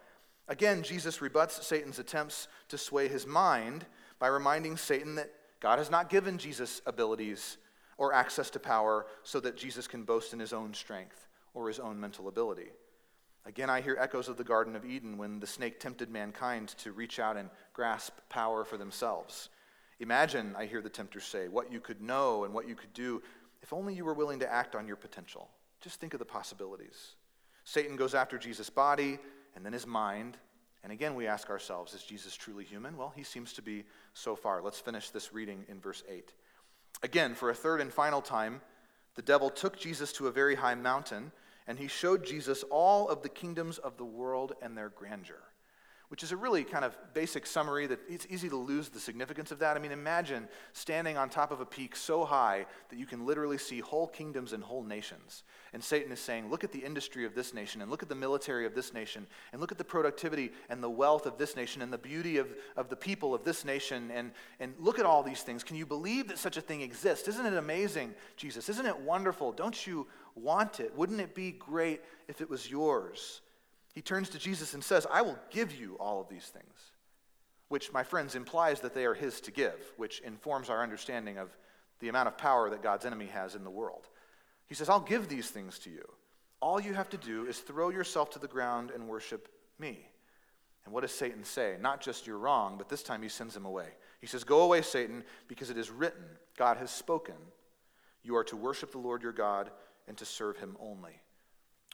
[0.47, 3.85] Again, Jesus rebuts Satan's attempts to sway his mind
[4.19, 7.57] by reminding Satan that God has not given Jesus abilities
[7.97, 11.79] or access to power so that Jesus can boast in his own strength or his
[11.79, 12.67] own mental ability.
[13.45, 16.91] Again, I hear echoes of the Garden of Eden when the snake tempted mankind to
[16.91, 19.49] reach out and grasp power for themselves.
[19.99, 23.21] Imagine, I hear the tempter say, what you could know and what you could do
[23.61, 25.49] if only you were willing to act on your potential.
[25.79, 27.15] Just think of the possibilities.
[27.63, 29.19] Satan goes after Jesus' body
[29.55, 30.37] and then his mind.
[30.83, 32.97] And again, we ask ourselves, is Jesus truly human?
[32.97, 34.61] Well, he seems to be so far.
[34.61, 36.33] Let's finish this reading in verse 8.
[37.03, 38.61] Again, for a third and final time,
[39.15, 41.31] the devil took Jesus to a very high mountain,
[41.67, 45.43] and he showed Jesus all of the kingdoms of the world and their grandeur.
[46.15, 49.51] Which is a really kind of basic summary that it's easy to lose the significance
[49.51, 49.75] of that.
[49.75, 53.57] I mean, imagine standing on top of a peak so high that you can literally
[53.57, 55.43] see whole kingdoms and whole nations.
[55.73, 58.15] And Satan is saying, look at the industry of this nation, and look at the
[58.15, 61.81] military of this nation, and look at the productivity and the wealth of this nation,
[61.81, 62.47] and the beauty of,
[62.77, 65.65] of the people of this nation, and, and look at all these things.
[65.65, 67.27] Can you believe that such a thing exists?
[67.27, 68.69] Isn't it amazing, Jesus?
[68.69, 69.51] Isn't it wonderful?
[69.51, 70.95] Don't you want it?
[70.95, 71.99] Wouldn't it be great
[72.29, 73.41] if it was yours?
[73.95, 76.91] He turns to Jesus and says, I will give you all of these things,
[77.69, 81.55] which, my friends, implies that they are his to give, which informs our understanding of
[82.01, 84.09] the amount of power that God's enemy has in the world.
[84.67, 86.03] He says, I'll give these things to you.
[86.61, 89.47] All you have to do is throw yourself to the ground and worship
[89.79, 90.09] me.
[90.83, 91.77] And what does Satan say?
[91.79, 93.87] Not just you're wrong, but this time he sends him away.
[94.19, 96.23] He says, Go away, Satan, because it is written,
[96.57, 97.35] God has spoken.
[98.23, 99.71] You are to worship the Lord your God
[100.07, 101.21] and to serve him only.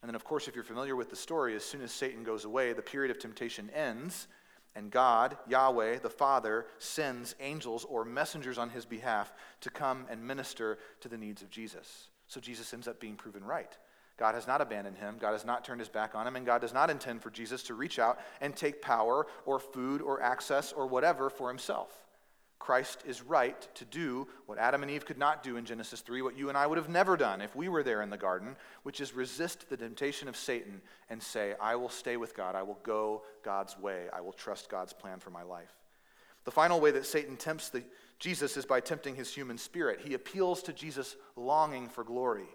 [0.01, 2.45] And then, of course, if you're familiar with the story, as soon as Satan goes
[2.45, 4.27] away, the period of temptation ends,
[4.75, 10.25] and God, Yahweh, the Father, sends angels or messengers on his behalf to come and
[10.25, 12.07] minister to the needs of Jesus.
[12.27, 13.77] So Jesus ends up being proven right.
[14.17, 15.17] God has not abandoned him.
[15.19, 16.35] God has not turned his back on him.
[16.35, 20.01] And God does not intend for Jesus to reach out and take power or food
[20.01, 22.05] or access or whatever for himself.
[22.61, 26.21] Christ is right to do what Adam and Eve could not do in Genesis 3,
[26.21, 28.55] what you and I would have never done if we were there in the garden,
[28.83, 32.55] which is resist the temptation of Satan and say, I will stay with God.
[32.55, 34.05] I will go God's way.
[34.13, 35.73] I will trust God's plan for my life.
[36.43, 37.83] The final way that Satan tempts the,
[38.19, 40.01] Jesus is by tempting his human spirit.
[40.05, 42.47] He appeals to Jesus' longing for glory.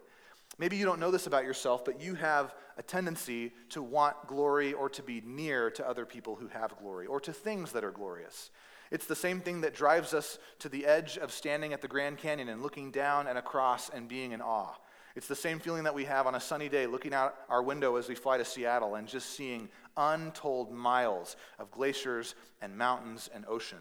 [0.56, 4.72] Maybe you don't know this about yourself, but you have a tendency to want glory
[4.72, 7.90] or to be near to other people who have glory or to things that are
[7.90, 8.50] glorious.
[8.90, 12.18] It's the same thing that drives us to the edge of standing at the Grand
[12.18, 14.74] Canyon and looking down and across and being in awe.
[15.16, 17.96] It's the same feeling that we have on a sunny day looking out our window
[17.96, 23.46] as we fly to Seattle and just seeing untold miles of glaciers and mountains and
[23.48, 23.78] ocean.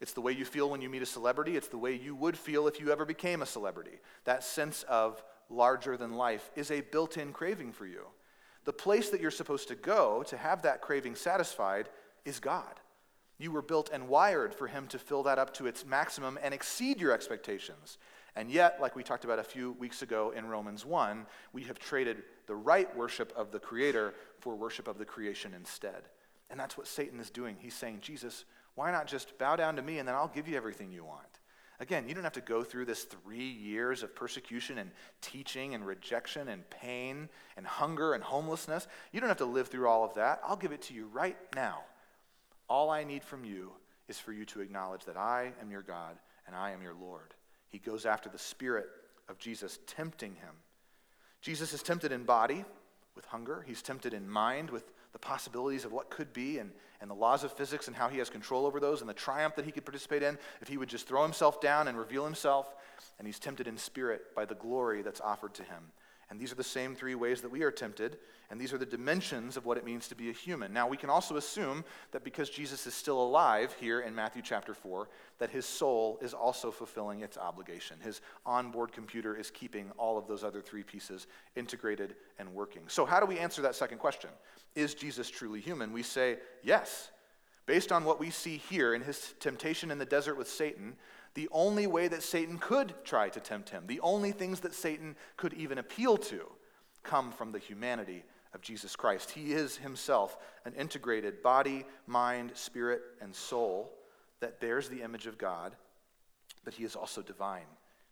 [0.00, 1.56] It's the way you feel when you meet a celebrity.
[1.56, 4.00] It's the way you would feel if you ever became a celebrity.
[4.24, 8.06] That sense of larger than life is a built in craving for you.
[8.64, 11.88] The place that you're supposed to go to have that craving satisfied
[12.24, 12.80] is God.
[13.38, 16.54] You were built and wired for Him to fill that up to its maximum and
[16.54, 17.98] exceed your expectations.
[18.36, 21.78] And yet, like we talked about a few weeks ago in Romans 1, we have
[21.78, 26.02] traded the right worship of the Creator for worship of the creation instead.
[26.50, 27.56] And that's what Satan is doing.
[27.58, 28.44] He's saying, Jesus,
[28.74, 31.22] why not just bow down to me and then I'll give you everything you want?
[31.80, 35.84] Again, you don't have to go through this three years of persecution and teaching and
[35.84, 38.86] rejection and pain and hunger and homelessness.
[39.12, 40.40] You don't have to live through all of that.
[40.46, 41.80] I'll give it to you right now.
[42.74, 43.70] All I need from you
[44.08, 47.32] is for you to acknowledge that I am your God and I am your Lord.
[47.68, 48.88] He goes after the spirit
[49.28, 50.50] of Jesus, tempting him.
[51.40, 52.64] Jesus is tempted in body
[53.14, 57.08] with hunger, he's tempted in mind with the possibilities of what could be and, and
[57.08, 59.64] the laws of physics and how he has control over those and the triumph that
[59.64, 62.74] he could participate in if he would just throw himself down and reveal himself.
[63.20, 65.92] And he's tempted in spirit by the glory that's offered to him.
[66.30, 68.18] And these are the same three ways that we are tempted,
[68.50, 70.72] and these are the dimensions of what it means to be a human.
[70.72, 74.74] Now, we can also assume that because Jesus is still alive here in Matthew chapter
[74.74, 75.08] 4,
[75.38, 77.98] that his soul is also fulfilling its obligation.
[78.02, 82.82] His onboard computer is keeping all of those other three pieces integrated and working.
[82.86, 84.30] So, how do we answer that second question?
[84.74, 85.92] Is Jesus truly human?
[85.92, 87.10] We say yes.
[87.66, 90.96] Based on what we see here in his temptation in the desert with Satan,
[91.34, 95.16] the only way that Satan could try to tempt him, the only things that Satan
[95.36, 96.46] could even appeal to,
[97.02, 99.30] come from the humanity of Jesus Christ.
[99.32, 103.92] He is himself an integrated body, mind, spirit, and soul
[104.40, 105.74] that bears the image of God,
[106.64, 107.66] but he is also divine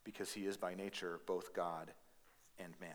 [0.04, 1.90] because he is by nature both God
[2.58, 2.90] and man.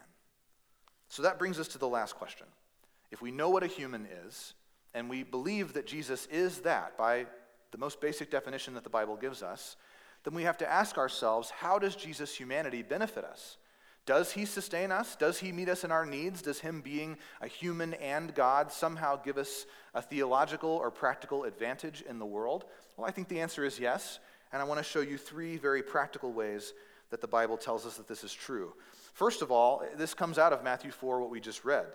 [1.10, 2.48] So that brings us to the last question.
[3.12, 4.54] If we know what a human is,
[4.94, 7.26] and we believe that Jesus is that by
[7.72, 9.78] the most basic definition that the Bible gives us,
[10.24, 13.58] then we have to ask ourselves how does Jesus' humanity benefit us?
[14.06, 15.18] Does he sustain us?
[15.18, 16.42] Does he meet us in our needs?
[16.42, 22.04] Does him being a human and God somehow give us a theological or practical advantage
[22.08, 22.64] in the world?
[22.96, 24.20] Well, I think the answer is yes.
[24.54, 26.74] And I want to show you three very practical ways
[27.10, 28.74] that the Bible tells us that this is true.
[29.14, 31.88] First of all, this comes out of Matthew 4, what we just read.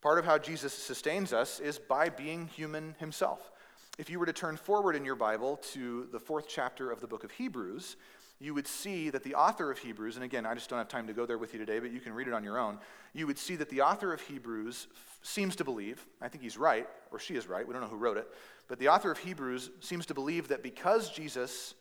[0.00, 3.50] Part of how Jesus sustains us is by being human himself.
[3.96, 7.06] If you were to turn forward in your Bible to the fourth chapter of the
[7.06, 7.96] book of Hebrews,
[8.40, 11.06] you would see that the author of Hebrews, and again, I just don't have time
[11.06, 12.80] to go there with you today, but you can read it on your own.
[13.12, 16.58] You would see that the author of Hebrews f- seems to believe, I think he's
[16.58, 18.26] right, or she is right, we don't know who wrote it,
[18.66, 21.74] but the author of Hebrews seems to believe that because Jesus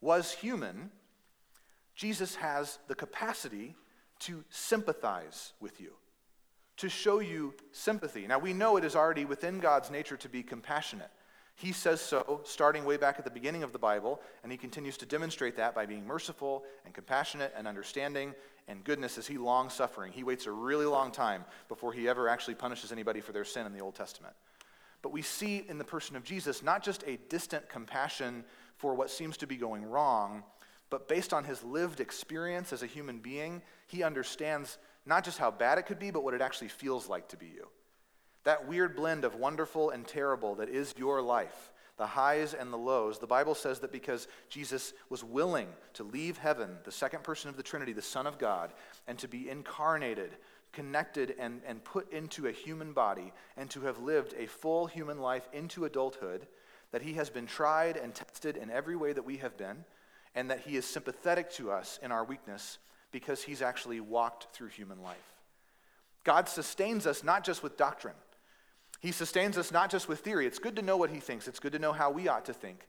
[0.00, 0.90] was human,
[1.94, 3.76] Jesus has the capacity
[4.20, 5.92] to sympathize with you,
[6.78, 8.26] to show you sympathy.
[8.26, 11.10] Now, we know it is already within God's nature to be compassionate.
[11.58, 14.96] He says so starting way back at the beginning of the Bible, and he continues
[14.98, 18.32] to demonstrate that by being merciful and compassionate and understanding
[18.68, 20.12] and goodness as he long suffering.
[20.12, 23.66] He waits a really long time before he ever actually punishes anybody for their sin
[23.66, 24.34] in the Old Testament.
[25.02, 28.44] But we see in the person of Jesus not just a distant compassion
[28.76, 30.44] for what seems to be going wrong,
[30.90, 35.50] but based on his lived experience as a human being, he understands not just how
[35.50, 37.66] bad it could be, but what it actually feels like to be you.
[38.44, 42.78] That weird blend of wonderful and terrible that is your life, the highs and the
[42.78, 43.18] lows.
[43.18, 47.56] The Bible says that because Jesus was willing to leave heaven, the second person of
[47.56, 48.72] the Trinity, the Son of God,
[49.06, 50.30] and to be incarnated,
[50.72, 55.18] connected, and, and put into a human body, and to have lived a full human
[55.18, 56.46] life into adulthood,
[56.92, 59.84] that he has been tried and tested in every way that we have been,
[60.34, 62.78] and that he is sympathetic to us in our weakness
[63.10, 65.16] because he's actually walked through human life.
[66.24, 68.14] God sustains us not just with doctrine
[69.00, 70.46] he sustains us not just with theory.
[70.46, 72.52] It's good to know what he thinks, it's good to know how we ought to
[72.52, 72.86] think.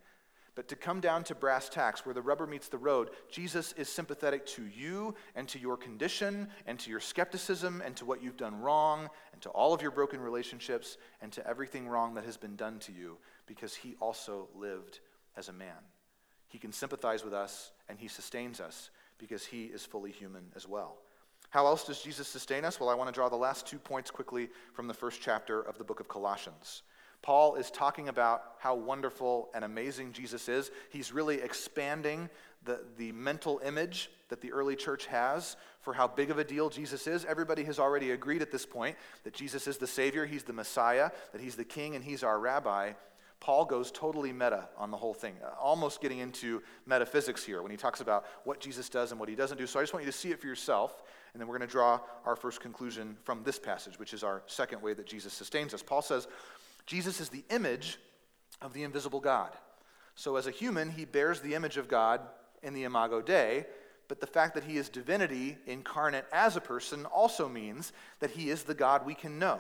[0.56, 3.88] But to come down to brass tacks, where the rubber meets the road, Jesus is
[3.88, 8.36] sympathetic to you and to your condition and to your skepticism and to what you've
[8.36, 12.36] done wrong and to all of your broken relationships and to everything wrong that has
[12.36, 15.00] been done to you because he also lived
[15.38, 15.78] as a man.
[16.48, 20.67] He can sympathize with us and he sustains us because he is fully human as
[20.67, 20.98] well.
[21.49, 22.79] How else does Jesus sustain us?
[22.79, 25.77] Well, I want to draw the last two points quickly from the first chapter of
[25.77, 26.83] the book of Colossians.
[27.21, 30.71] Paul is talking about how wonderful and amazing Jesus is.
[30.89, 32.29] He's really expanding
[32.63, 36.69] the, the mental image that the early church has for how big of a deal
[36.69, 37.25] Jesus is.
[37.25, 41.09] Everybody has already agreed at this point that Jesus is the Savior, He's the Messiah,
[41.31, 42.93] that He's the King, and He's our Rabbi.
[43.39, 47.77] Paul goes totally meta on the whole thing, almost getting into metaphysics here when he
[47.77, 49.65] talks about what Jesus does and what he doesn't do.
[49.65, 51.03] So I just want you to see it for yourself.
[51.33, 54.41] And then we're going to draw our first conclusion from this passage, which is our
[54.47, 55.83] second way that Jesus sustains us.
[55.83, 56.27] Paul says,
[56.85, 57.99] Jesus is the image
[58.61, 59.51] of the invisible God.
[60.15, 62.21] So as a human, he bears the image of God
[62.63, 63.65] in the Imago Dei,
[64.07, 68.49] but the fact that he is divinity incarnate as a person also means that he
[68.49, 69.59] is the God we can know.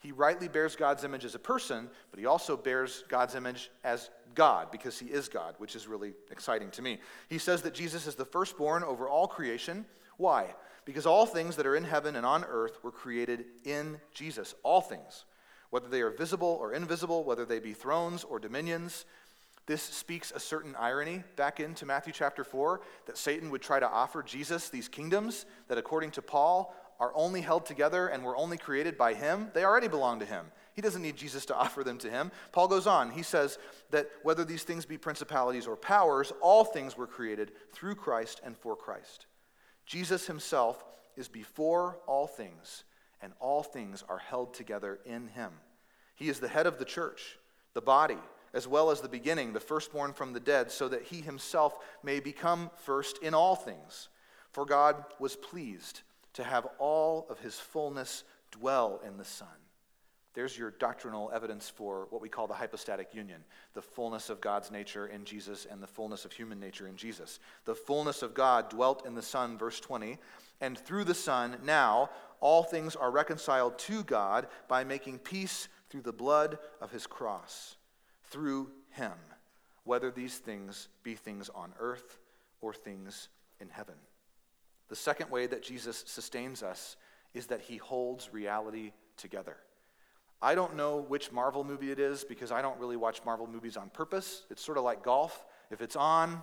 [0.00, 4.10] He rightly bears God's image as a person, but he also bears God's image as
[4.34, 6.98] God because he is God, which is really exciting to me.
[7.30, 9.86] He says that Jesus is the firstborn over all creation.
[10.16, 10.54] Why?
[10.84, 14.54] Because all things that are in heaven and on earth were created in Jesus.
[14.62, 15.24] All things.
[15.70, 19.06] Whether they are visible or invisible, whether they be thrones or dominions.
[19.66, 23.88] This speaks a certain irony back into Matthew chapter 4 that Satan would try to
[23.88, 28.56] offer Jesus these kingdoms that, according to Paul, are only held together and were only
[28.56, 29.48] created by him.
[29.54, 30.46] They already belong to him.
[30.74, 32.30] He doesn't need Jesus to offer them to him.
[32.52, 33.10] Paul goes on.
[33.10, 33.58] He says
[33.90, 38.56] that whether these things be principalities or powers, all things were created through Christ and
[38.56, 39.26] for Christ.
[39.86, 40.84] Jesus himself
[41.16, 42.84] is before all things,
[43.20, 45.52] and all things are held together in him.
[46.14, 47.38] He is the head of the church,
[47.74, 48.18] the body,
[48.52, 52.20] as well as the beginning, the firstborn from the dead, so that he himself may
[52.20, 54.08] become first in all things.
[54.52, 56.02] For God was pleased
[56.34, 59.48] to have all of his fullness dwell in the Son
[60.34, 63.42] there's your doctrinal evidence for what we call the hypostatic union
[63.74, 67.38] the fullness of God's nature in Jesus and the fullness of human nature in Jesus.
[67.64, 70.18] The fullness of God dwelt in the Son, verse 20,
[70.60, 76.02] and through the Son, now all things are reconciled to God by making peace through
[76.02, 77.76] the blood of his cross,
[78.24, 79.12] through him,
[79.84, 82.18] whether these things be things on earth
[82.60, 83.28] or things
[83.60, 83.94] in heaven.
[84.88, 86.96] The second way that Jesus sustains us
[87.32, 89.56] is that he holds reality together.
[90.44, 93.78] I don't know which Marvel movie it is because I don't really watch Marvel movies
[93.78, 94.42] on purpose.
[94.50, 95.42] It's sort of like golf.
[95.70, 96.42] If it's on,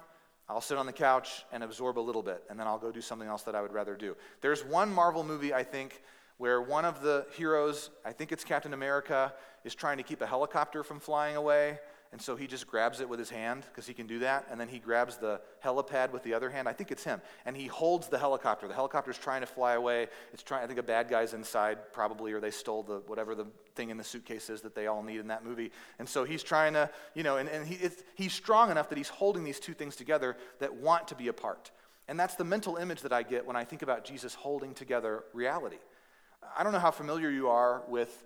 [0.49, 2.99] I'll sit on the couch and absorb a little bit, and then I'll go do
[2.99, 4.17] something else that I would rather do.
[4.41, 6.01] There's one Marvel movie, I think,
[6.39, 10.27] where one of the heroes, I think it's Captain America, is trying to keep a
[10.27, 11.77] helicopter from flying away.
[12.11, 14.45] And so he just grabs it with his hand because he can do that.
[14.51, 16.67] And then he grabs the helipad with the other hand.
[16.67, 17.21] I think it's him.
[17.45, 18.67] And he holds the helicopter.
[18.67, 20.07] The helicopter's trying to fly away.
[20.33, 23.45] It's trying, I think a bad guy's inside probably, or they stole the whatever the
[23.81, 25.71] thing in the suitcases that they all need in that movie.
[25.97, 29.09] And so he's trying to, you know, and, and he, he's strong enough that he's
[29.09, 31.71] holding these two things together that want to be apart.
[32.07, 35.23] And that's the mental image that I get when I think about Jesus holding together
[35.33, 35.79] reality.
[36.55, 38.23] I don't know how familiar you are with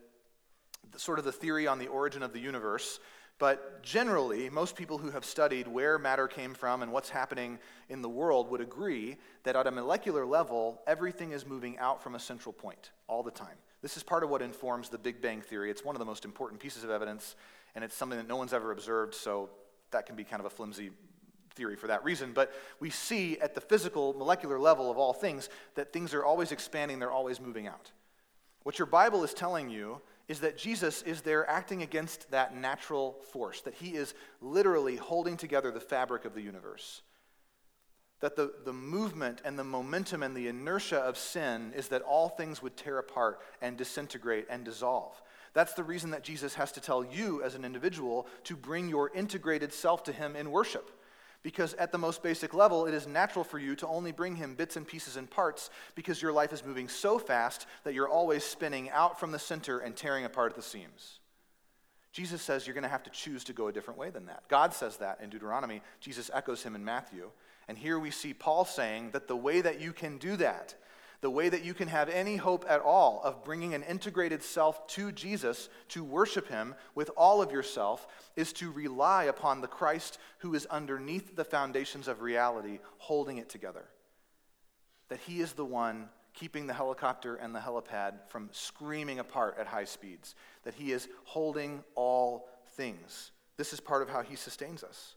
[0.92, 3.00] the, sort of the theory on the origin of the universe.
[3.38, 8.02] But generally, most people who have studied where matter came from and what's happening in
[8.02, 12.20] the world would agree that at a molecular level, everything is moving out from a
[12.20, 13.58] central point all the time.
[13.86, 15.70] This is part of what informs the Big Bang Theory.
[15.70, 17.36] It's one of the most important pieces of evidence,
[17.76, 19.52] and it's something that no one's ever observed, so
[19.92, 20.90] that can be kind of a flimsy
[21.54, 22.32] theory for that reason.
[22.34, 26.52] But we see at the physical, molecular level of all things that things are always
[26.52, 27.92] expanding, they're always moving out.
[28.64, 33.22] What your Bible is telling you is that Jesus is there acting against that natural
[33.32, 37.04] force, that he is literally holding together the fabric of the universe.
[38.26, 42.28] That the, the movement and the momentum and the inertia of sin is that all
[42.28, 45.22] things would tear apart and disintegrate and dissolve.
[45.54, 49.12] That's the reason that Jesus has to tell you as an individual to bring your
[49.14, 50.90] integrated self to him in worship.
[51.44, 54.56] Because at the most basic level, it is natural for you to only bring him
[54.56, 58.44] bits and pieces and parts because your life is moving so fast that you're always
[58.44, 61.20] spinning out from the center and tearing apart at the seams.
[62.12, 64.42] Jesus says you're going to have to choose to go a different way than that.
[64.48, 65.84] God says that in Deuteronomy.
[66.00, 67.30] Jesus echoes him in Matthew.
[67.68, 70.76] And here we see Paul saying that the way that you can do that
[71.26, 74.86] the way that you can have any hope at all of bringing an integrated self
[74.86, 78.06] to Jesus to worship Him with all of yourself
[78.36, 83.50] is to rely upon the Christ who is underneath the foundations of reality, holding it
[83.50, 83.86] together.
[85.10, 89.66] That He is the one keeping the helicopter and the helipad from screaming apart at
[89.66, 93.32] high speeds, that He is holding all things.
[93.58, 95.16] This is part of how He sustains us.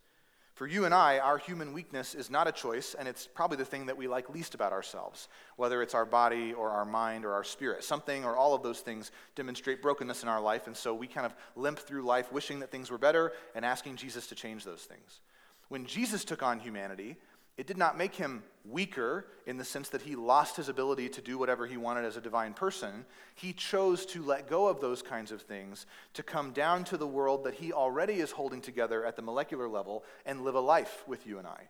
[0.59, 3.65] For you and I, our human weakness is not a choice, and it's probably the
[3.65, 7.33] thing that we like least about ourselves, whether it's our body or our mind or
[7.33, 7.85] our spirit.
[7.85, 11.27] Something or all of those things demonstrate brokenness in our life, and so we kind
[11.27, 14.83] of limp through life wishing that things were better and asking Jesus to change those
[14.83, 15.21] things.
[15.69, 17.19] When Jesus took on humanity,
[17.59, 21.21] it did not make him weaker in the sense that he lost his ability to
[21.21, 23.05] do whatever he wanted as a divine person.
[23.35, 25.85] He chose to let go of those kinds of things
[26.15, 29.69] to come down to the world that he already is holding together at the molecular
[29.69, 31.69] level and live a life with you and I.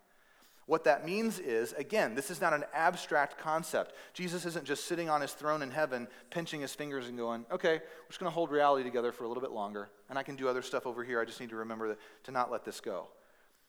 [0.67, 3.95] What that means is, again, this is not an abstract concept.
[4.13, 7.77] Jesus isn't just sitting on his throne in heaven, pinching his fingers and going, okay,
[7.77, 10.37] we're just going to hold reality together for a little bit longer, and I can
[10.37, 11.23] do other stuff over here.
[11.23, 13.07] I just need to remember to not let this go.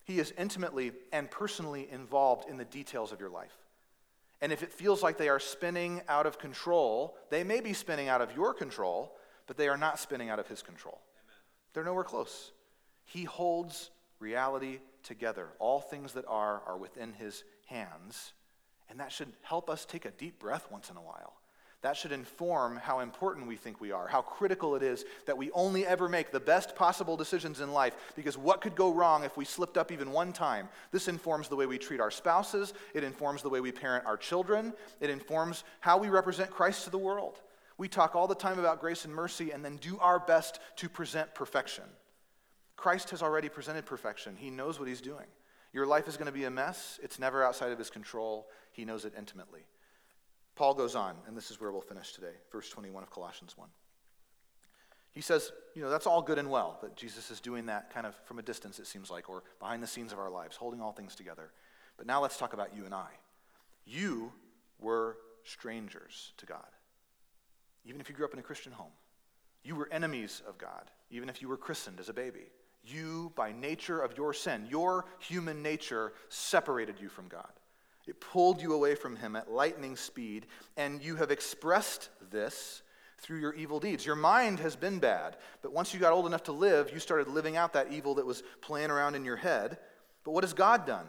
[0.10, 3.55] He is intimately and personally involved in the details of your life.
[4.41, 8.07] And if it feels like they are spinning out of control, they may be spinning
[8.07, 10.99] out of your control, but they are not spinning out of His control.
[11.14, 11.36] Amen.
[11.74, 12.53] They're nowhere close.
[13.05, 15.49] He holds reality together.
[15.60, 18.34] All things that are are within His hands.
[18.89, 21.38] And that should help us take a deep breath once in a while.
[21.82, 25.49] That should inform how important we think we are, how critical it is that we
[25.51, 29.38] only ever make the best possible decisions in life, because what could go wrong if
[29.38, 30.67] we slipped up even one time?
[30.91, 34.17] This informs the way we treat our spouses, it informs the way we parent our
[34.17, 37.39] children, it informs how we represent Christ to the world.
[37.77, 40.89] We talk all the time about grace and mercy and then do our best to
[40.89, 41.86] present perfection.
[42.75, 45.27] Christ has already presented perfection, He knows what He's doing.
[45.71, 48.84] Your life is going to be a mess, it's never outside of His control, He
[48.84, 49.61] knows it intimately.
[50.60, 53.70] Paul goes on, and this is where we'll finish today, verse 21 of Colossians 1.
[55.14, 58.05] He says, you know, that's all good and well that Jesus is doing that kind
[58.05, 60.82] of from a distance, it seems like, or behind the scenes of our lives, holding
[60.82, 61.51] all things together.
[61.95, 63.07] But now let's talk about you and I.
[63.86, 64.34] You
[64.82, 66.68] were strangers to God,
[67.86, 68.91] even if you grew up in a Christian home.
[69.64, 72.51] You were enemies of God, even if you were christened as a baby.
[72.84, 77.53] You, by nature of your sin, your human nature separated you from God.
[78.10, 82.82] It pulled you away from him at lightning speed, and you have expressed this
[83.20, 84.03] through your evil deeds.
[84.03, 87.28] Your mind has been bad, but once you got old enough to live, you started
[87.28, 89.78] living out that evil that was playing around in your head.
[90.24, 91.05] But what has God done?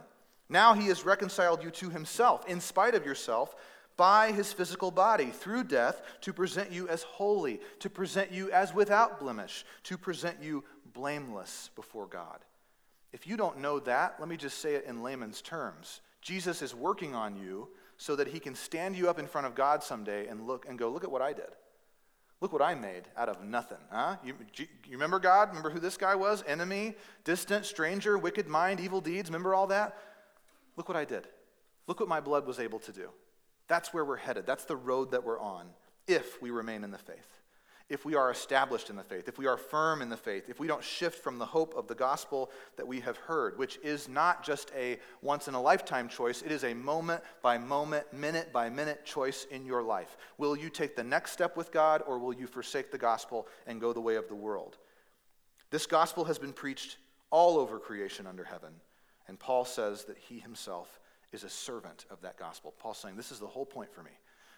[0.51, 3.57] Now he has reconciled you to himself, in spite of yourself,
[3.97, 8.75] by his physical body through death to present you as holy, to present you as
[8.75, 12.41] without blemish, to present you blameless before God.
[13.15, 16.03] If you don't know that, let me just say it in layman's terms.
[16.21, 19.55] Jesus is working on you so that he can stand you up in front of
[19.55, 21.51] God someday and look and go, look at what I did.
[22.41, 23.79] Look what I made out of nothing.
[23.91, 24.17] Huh?
[24.25, 25.49] You, you remember God?
[25.49, 26.43] Remember who this guy was?
[26.47, 26.95] Enemy,
[27.25, 29.29] distant, stranger, wicked mind, evil deeds.
[29.29, 29.99] Remember all that?
[30.77, 31.29] Look what I did.
[31.87, 33.11] Look what my blood was able to do.
[33.69, 34.47] That's where we're headed.
[34.47, 35.67] That's the road that we're on
[36.07, 37.40] if we remain in the faith
[37.91, 40.61] if we are established in the faith, if we are firm in the faith, if
[40.61, 44.09] we don't shift from the hope of the gospel that we have heard, which is
[44.09, 48.53] not just a once in a lifetime choice, it is a moment by moment, minute
[48.53, 50.17] by minute choice in your life.
[50.39, 53.81] Will you take the next step with God or will you forsake the gospel and
[53.81, 54.79] go the way of the world?
[55.71, 56.97] This gospel has been preached
[57.31, 58.73] all over creation under heaven,
[59.27, 61.01] and Paul says that he himself
[61.33, 62.73] is a servant of that gospel.
[62.79, 64.11] Paul's saying, This is the whole point for me.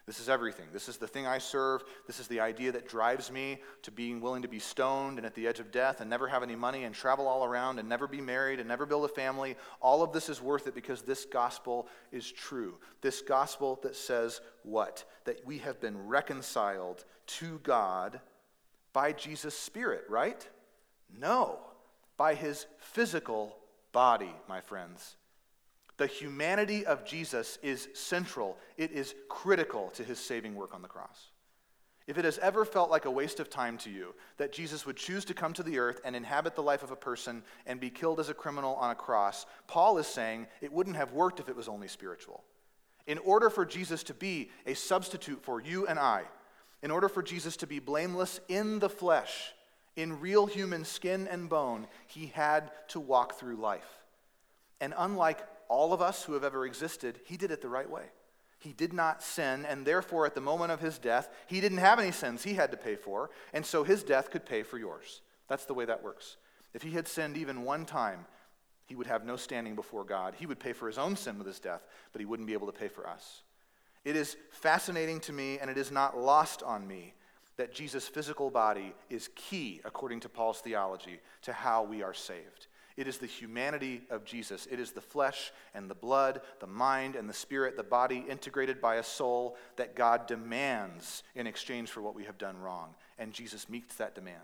[0.05, 0.66] This is everything.
[0.72, 1.84] This is the thing I serve.
[2.09, 5.34] This is the idea that drives me to being willing to be stoned and at
[5.34, 8.09] the edge of death and never have any money and travel all around and never
[8.09, 9.55] be married and never build a family.
[9.80, 12.78] All of this is worth it because this gospel is true.
[13.00, 15.05] This gospel that says what?
[15.24, 17.05] That we have been reconciled
[17.38, 18.20] to God
[18.92, 20.48] by Jesus' Spirit, right?
[21.16, 21.61] No,
[22.16, 23.57] by his physical
[23.92, 25.16] body, my friends.
[26.03, 30.88] The humanity of Jesus is central, it is critical to his saving work on the
[30.88, 31.28] cross.
[32.09, 34.96] if it has ever felt like a waste of time to you that Jesus would
[34.96, 37.88] choose to come to the earth and inhabit the life of a person and be
[37.88, 41.48] killed as a criminal on a cross, Paul is saying it wouldn't have worked if
[41.48, 42.42] it was only spiritual.
[43.07, 46.24] In order for Jesus to be a substitute for you and I,
[46.82, 49.55] in order for Jesus to be blameless in the flesh,
[49.94, 54.00] in real human skin and bone, he had to walk through life.
[54.80, 58.04] And unlike all of us who have ever existed, he did it the right way.
[58.58, 61.98] He did not sin, and therefore, at the moment of his death, he didn't have
[61.98, 65.22] any sins he had to pay for, and so his death could pay for yours.
[65.48, 66.36] That's the way that works.
[66.74, 68.26] If he had sinned even one time,
[68.84, 70.34] he would have no standing before God.
[70.36, 72.66] He would pay for his own sin with his death, but he wouldn't be able
[72.66, 73.40] to pay for us.
[74.04, 77.14] It is fascinating to me, and it is not lost on me,
[77.56, 82.66] that Jesus' physical body is key, according to Paul's theology, to how we are saved.
[82.97, 84.66] It is the humanity of Jesus.
[84.70, 88.80] It is the flesh and the blood, the mind and the spirit, the body integrated
[88.80, 92.95] by a soul that God demands in exchange for what we have done wrong.
[93.18, 94.38] And Jesus meets that demand.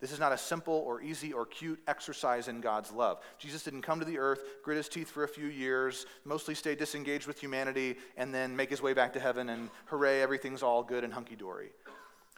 [0.00, 3.20] This is not a simple or easy or cute exercise in God's love.
[3.38, 6.74] Jesus didn't come to the earth, grit his teeth for a few years, mostly stay
[6.74, 10.82] disengaged with humanity, and then make his way back to heaven and hooray, everything's all
[10.82, 11.70] good and hunky dory.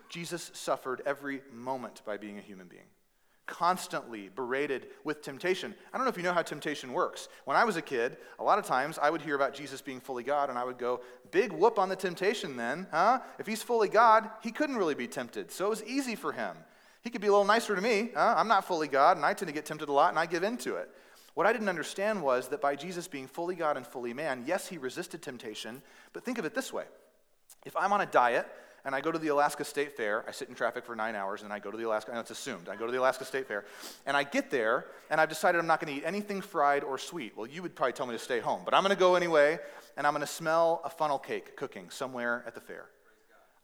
[0.09, 2.87] Jesus suffered every moment by being a human being
[3.47, 5.74] constantly berated with temptation.
[5.92, 7.28] I don't know if you know how temptation works.
[7.44, 10.01] When I was a kid, a lot of times I would hear about Jesus being
[10.01, 13.20] fully God, and I would go, big whoop on the temptation then, huh?
[13.38, 15.51] If he's fully God, he couldn't really be tempted.
[15.53, 16.57] So it was easy for him.
[17.03, 18.11] He could be a little nicer to me.
[18.14, 18.34] Huh?
[18.36, 20.42] I'm not fully God, and I tend to get tempted a lot, and I give
[20.42, 20.90] in to it.
[21.34, 24.66] What I didn't understand was that by Jesus being fully God and fully man, yes,
[24.66, 25.82] he resisted temptation,
[26.12, 26.84] but think of it this way.
[27.64, 28.49] If I'm on a diet,
[28.87, 30.24] and I go to the Alaska State Fair.
[30.28, 32.30] I sit in traffic for nine hours, and I go to the Alaska, and it's
[32.30, 33.64] assumed, I go to the Alaska State Fair,
[34.07, 36.97] and I get there, and I've decided I'm not going to eat anything fried or
[36.97, 37.37] sweet.
[37.37, 39.59] Well, you would probably tell me to stay home, but I'm going to go anyway,
[39.97, 42.87] and I'm going to smell a funnel cake cooking somewhere at the fair.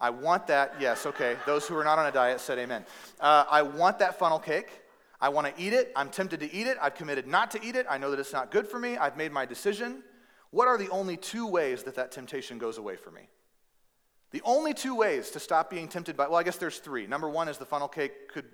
[0.01, 1.37] I want that, yes, okay.
[1.47, 2.85] Those who are not on a diet said amen.
[3.21, 4.83] Uh, I want that funnel cake.
[5.21, 5.93] I want to eat it.
[5.95, 6.77] I'm tempted to eat it.
[6.83, 7.87] I've committed not to eat it.
[7.89, 8.97] I know that it's not good for me.
[8.97, 10.03] I've made my decision.
[10.51, 13.29] What are the only two ways that that temptation goes away for me?
[14.33, 17.07] The only two ways to stop being tempted by, well, I guess there's three.
[17.07, 18.47] Number one is the funnel cake could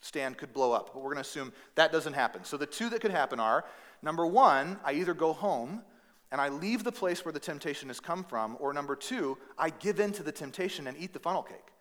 [0.00, 2.44] stand could blow up, but we're going to assume that doesn't happen.
[2.44, 3.64] So the two that could happen are
[4.00, 5.82] number one, I either go home
[6.30, 9.70] and I leave the place where the temptation has come from, or number two, I
[9.70, 11.72] give in to the temptation and eat the funnel cake.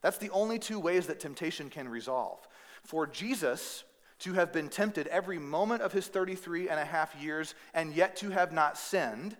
[0.00, 2.38] That's the only two ways that temptation can resolve.
[2.82, 3.84] For Jesus
[4.20, 8.16] to have been tempted every moment of his 33 and a half years and yet
[8.16, 9.36] to have not sinned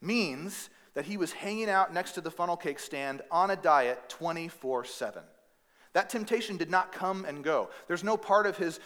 [0.00, 4.08] means that he was hanging out next to the funnel cake stand on a diet
[4.08, 5.22] 24 7.
[5.92, 7.68] That temptation did not come and go.
[7.86, 8.80] There's no part of his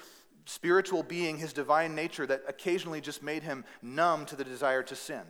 [0.45, 4.97] spiritual being, his divine nature, that occasionally just made him numb to the desire to
[4.97, 5.23] sin.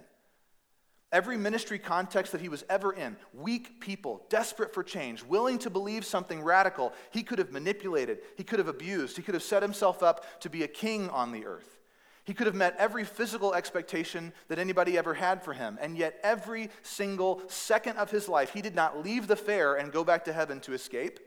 [1.12, 5.70] Every ministry context that he was ever in, weak people, desperate for change, willing to
[5.70, 9.62] believe something radical, he could have manipulated, he could have abused, he could have set
[9.62, 11.79] himself up to be a king on the earth.
[12.24, 16.20] He could have met every physical expectation that anybody ever had for him, and yet
[16.22, 20.24] every single second of his life, he did not leave the fair and go back
[20.26, 21.18] to heaven to escape,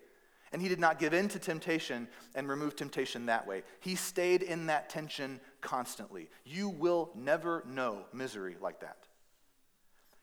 [0.52, 3.64] and he did not give in to temptation and remove temptation that way.
[3.80, 6.30] He stayed in that tension constantly.
[6.46, 9.08] You will never know misery like that.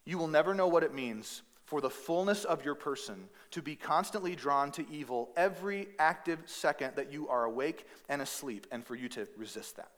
[0.04, 3.76] You will never know what it means for the fullness of your person to be
[3.76, 8.94] constantly drawn to evil every active second that you are awake and asleep, and for
[8.94, 9.90] you to resist that.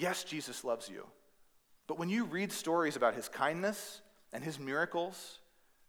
[0.00, 1.06] Yes, Jesus loves you.
[1.86, 4.00] But when you read stories about his kindness
[4.32, 5.40] and his miracles,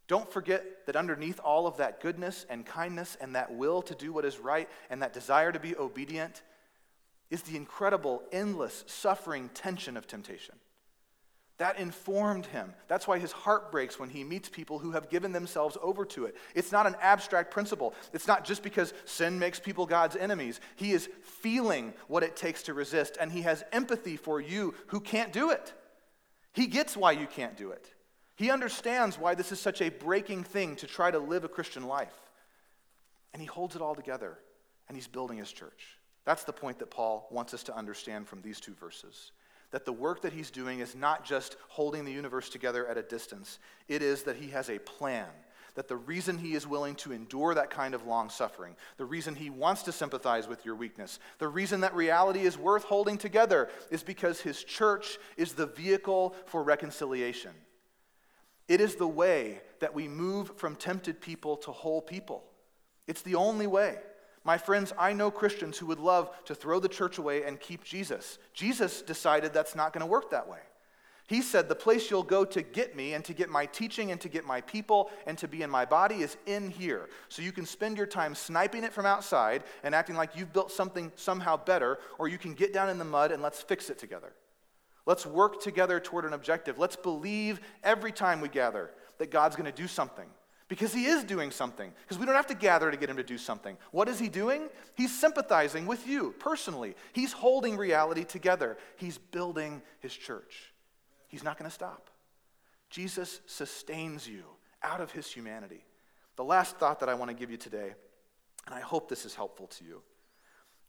[0.09, 4.11] don't forget that underneath all of that goodness and kindness and that will to do
[4.11, 6.41] what is right and that desire to be obedient
[7.29, 10.55] is the incredible, endless, suffering tension of temptation.
[11.61, 12.73] That informed him.
[12.87, 16.25] That's why his heart breaks when he meets people who have given themselves over to
[16.25, 16.35] it.
[16.55, 17.93] It's not an abstract principle.
[18.13, 20.59] It's not just because sin makes people God's enemies.
[20.75, 24.99] He is feeling what it takes to resist, and he has empathy for you who
[24.99, 25.71] can't do it.
[26.51, 27.93] He gets why you can't do it.
[28.37, 31.85] He understands why this is such a breaking thing to try to live a Christian
[31.85, 32.19] life.
[33.33, 34.39] And he holds it all together,
[34.87, 35.99] and he's building his church.
[36.25, 39.31] That's the point that Paul wants us to understand from these two verses
[39.71, 43.01] that the work that he's doing is not just holding the universe together at a
[43.01, 45.27] distance, it is that he has a plan.
[45.75, 49.35] That the reason he is willing to endure that kind of long suffering, the reason
[49.35, 53.69] he wants to sympathize with your weakness, the reason that reality is worth holding together
[53.89, 57.51] is because his church is the vehicle for reconciliation.
[58.67, 62.43] It is the way that we move from tempted people to whole people.
[63.07, 63.97] It's the only way.
[64.43, 67.83] My friends, I know Christians who would love to throw the church away and keep
[67.83, 68.39] Jesus.
[68.53, 70.59] Jesus decided that's not going to work that way.
[71.27, 74.19] He said, The place you'll go to get me and to get my teaching and
[74.19, 77.07] to get my people and to be in my body is in here.
[77.29, 80.71] So you can spend your time sniping it from outside and acting like you've built
[80.71, 83.99] something somehow better, or you can get down in the mud and let's fix it
[83.99, 84.33] together.
[85.05, 86.77] Let's work together toward an objective.
[86.77, 90.27] Let's believe every time we gather that God's going to do something.
[90.71, 91.91] Because he is doing something.
[92.03, 93.75] Because we don't have to gather to get him to do something.
[93.91, 94.69] What is he doing?
[94.95, 96.95] He's sympathizing with you personally.
[97.11, 98.77] He's holding reality together.
[98.95, 100.71] He's building his church.
[101.27, 102.09] He's not going to stop.
[102.89, 104.45] Jesus sustains you
[104.81, 105.83] out of his humanity.
[106.37, 107.93] The last thought that I want to give you today,
[108.65, 110.01] and I hope this is helpful to you,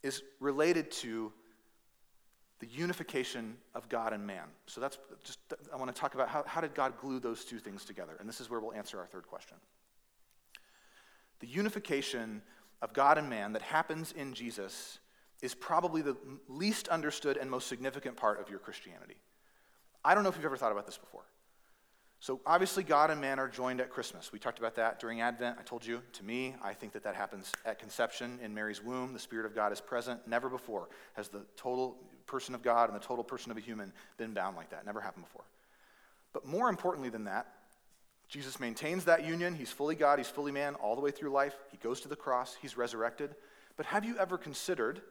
[0.05, 1.33] is related to
[2.63, 4.45] the unification of God and man.
[4.67, 5.41] So that's just,
[5.75, 8.13] I want to talk about how, how did God glue those two things together?
[8.21, 9.57] And this is where we'll answer our third question.
[11.41, 12.41] The unification
[12.81, 15.01] of God and man that happens in Jesus
[15.43, 16.17] is probably the
[16.49, 19.17] least understood and most significant part of your Christianity.
[20.05, 21.25] I don't know if you've ever thought about this before.
[22.21, 24.31] So, obviously, God and man are joined at Christmas.
[24.33, 25.57] We talked about that during Advent.
[25.59, 29.13] I told you, to me, I think that that happens at conception in Mary's womb.
[29.13, 30.21] The Spirit of God is present.
[30.29, 31.97] Never before has the total
[32.33, 34.87] person of God and the total person of a human been bound like that.
[34.87, 35.45] Never happened before.
[36.33, 37.47] But more importantly than that,
[38.27, 39.55] Jesus maintains that union.
[39.55, 41.55] He's fully God, he's fully man all the way through life.
[41.71, 43.35] He goes to the cross, he's resurrected.
[43.77, 45.03] But have you ever considered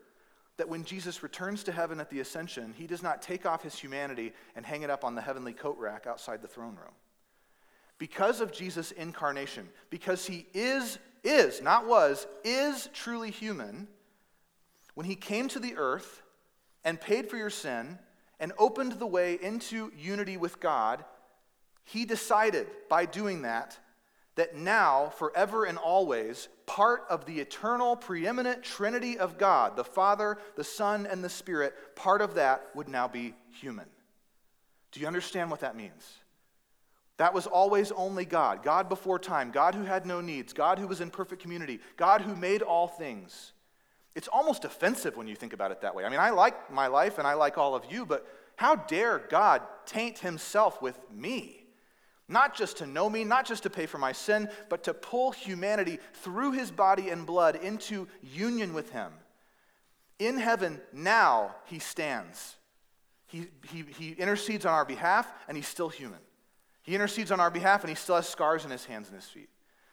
[0.57, 3.77] that when Jesus returns to heaven at the ascension, he does not take off his
[3.77, 6.95] humanity and hang it up on the heavenly coat rack outside the throne room.
[7.99, 13.87] Because of Jesus' incarnation, because he is, is, not was, is truly human,
[14.95, 16.20] when he came to the earth
[16.83, 17.99] and paid for your sin
[18.39, 21.05] and opened the way into unity with God,
[21.83, 23.77] he decided by doing that
[24.35, 30.37] that now, forever and always, part of the eternal, preeminent Trinity of God, the Father,
[30.55, 33.85] the Son, and the Spirit, part of that would now be human.
[34.91, 36.19] Do you understand what that means?
[37.17, 40.87] That was always only God, God before time, God who had no needs, God who
[40.87, 43.51] was in perfect community, God who made all things.
[44.15, 46.03] It's almost offensive when you think about it that way.
[46.03, 49.19] I mean, I like my life and I like all of you, but how dare
[49.19, 51.65] God taint himself with me?
[52.27, 55.31] Not just to know me, not just to pay for my sin, but to pull
[55.31, 59.11] humanity through his body and blood into union with him.
[60.19, 62.55] In heaven, now he stands.
[63.27, 66.19] He, he, he intercedes on our behalf, and he's still human.
[66.83, 69.27] He intercedes on our behalf, and he still has scars in his hands and his
[69.27, 69.49] feet.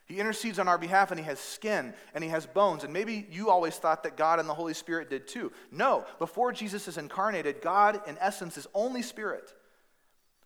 [0.09, 2.83] He intercedes on our behalf, and he has skin, and he has bones.
[2.83, 5.53] And maybe you always thought that God and the Holy Spirit did too.
[5.71, 9.53] No, before Jesus is incarnated, God, in essence, is only spirit.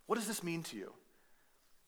[0.05, 0.91] What does this mean to you?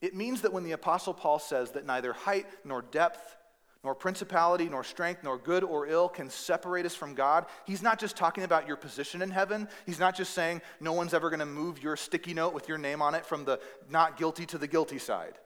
[0.02, 3.36] It means that when the Apostle Paul says that neither height nor depth,
[3.84, 8.00] nor principality, nor strength, nor good or ill can separate us from God, he's not
[8.00, 9.68] just talking about your position in heaven.
[9.86, 12.78] He's not just saying no one's ever going to move your sticky note with your
[12.78, 13.60] name on it from the
[13.90, 15.38] not guilty to the guilty side.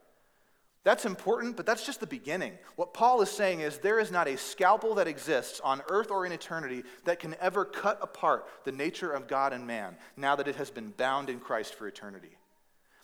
[0.90, 2.54] That's important, but that's just the beginning.
[2.76, 6.26] What Paul is saying is there is not a scalpel that exists on earth or
[6.26, 10.48] in eternity that can ever cut apart the nature of God and man now that
[10.48, 12.36] it has been bound in Christ for eternity.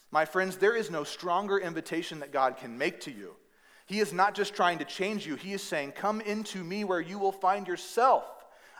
[0.09, 3.35] My friends, there is no stronger invitation that God can make to you.
[3.85, 7.01] He is not just trying to change you, He is saying, Come into me where
[7.01, 8.25] you will find yourself.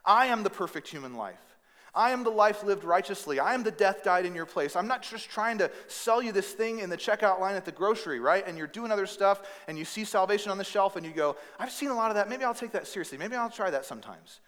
[0.04, 1.55] I am the perfect human life.
[1.96, 3.40] I am the life lived righteously.
[3.40, 4.76] I am the death died in your place.
[4.76, 7.72] I'm not just trying to sell you this thing in the checkout line at the
[7.72, 8.46] grocery, right?
[8.46, 11.38] And you're doing other stuff and you see salvation on the shelf and you go,
[11.58, 12.28] I've seen a lot of that.
[12.28, 13.18] Maybe I'll take that seriously.
[13.18, 14.42] Maybe I'll try that sometimes.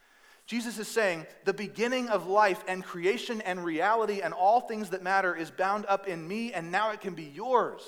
[0.45, 5.04] Jesus is saying the beginning of life and creation and reality and all things that
[5.04, 7.82] matter is bound up in me, and now it can be yours.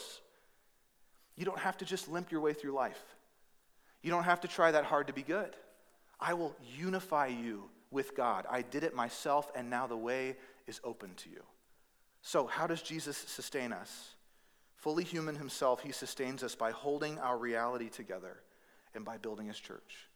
[1.37, 3.01] You don't have to just limp your way through life.
[4.01, 5.55] You don't have to try that hard to be good.
[6.19, 8.45] I will unify you with God.
[8.49, 10.37] I did it myself, and now the way
[10.67, 11.43] is open to you.
[12.21, 14.15] So, how does Jesus sustain us?
[14.75, 18.37] Fully human himself, he sustains us by holding our reality together
[18.95, 20.07] and by building his church.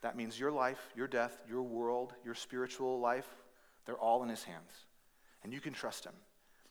[0.00, 3.28] That means your life, your death, your world, your spiritual life,
[3.84, 4.86] they're all in his hands.
[5.42, 6.12] And you can trust him.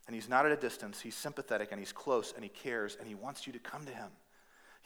[0.07, 3.07] And he's not at a distance, he's sympathetic and he's close and he cares and
[3.07, 4.09] he wants you to come to him.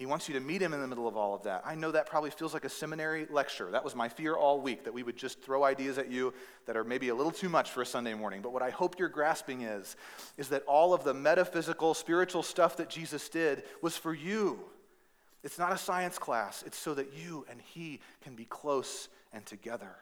[0.01, 1.61] He wants you to meet him in the middle of all of that.
[1.63, 3.69] I know that probably feels like a seminary lecture.
[3.69, 6.33] That was my fear all week, that we would just throw ideas at you
[6.65, 8.41] that are maybe a little too much for a Sunday morning.
[8.41, 9.95] But what I hope you're grasping is,
[10.39, 14.61] is that all of the metaphysical, spiritual stuff that Jesus did was for you.
[15.43, 19.45] It's not a science class, it's so that you and He can be close and
[19.45, 19.95] together.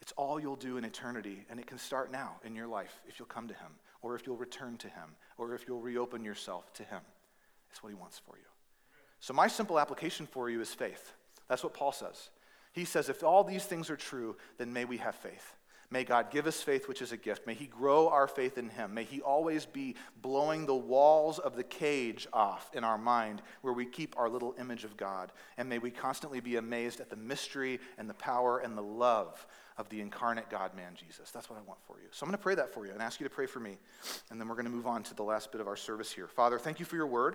[0.00, 3.18] It's all you'll do in eternity, and it can start now in your life if
[3.18, 3.72] you'll come to Him,
[4.02, 7.00] or if you'll return to Him, or if you'll reopen yourself to Him.
[7.72, 8.55] It's what He wants for you.
[9.26, 11.12] So, my simple application for you is faith.
[11.48, 12.30] That's what Paul says.
[12.72, 15.56] He says, if all these things are true, then may we have faith.
[15.90, 17.44] May God give us faith, which is a gift.
[17.44, 18.94] May He grow our faith in Him.
[18.94, 23.72] May He always be blowing the walls of the cage off in our mind where
[23.72, 25.32] we keep our little image of God.
[25.58, 29.44] And may we constantly be amazed at the mystery and the power and the love
[29.76, 31.32] of the incarnate God man, Jesus.
[31.32, 32.06] That's what I want for you.
[32.12, 33.76] So I'm going to pray that for you and ask you to pray for me.
[34.30, 36.28] And then we're going to move on to the last bit of our service here.
[36.28, 37.34] Father, thank you for your word.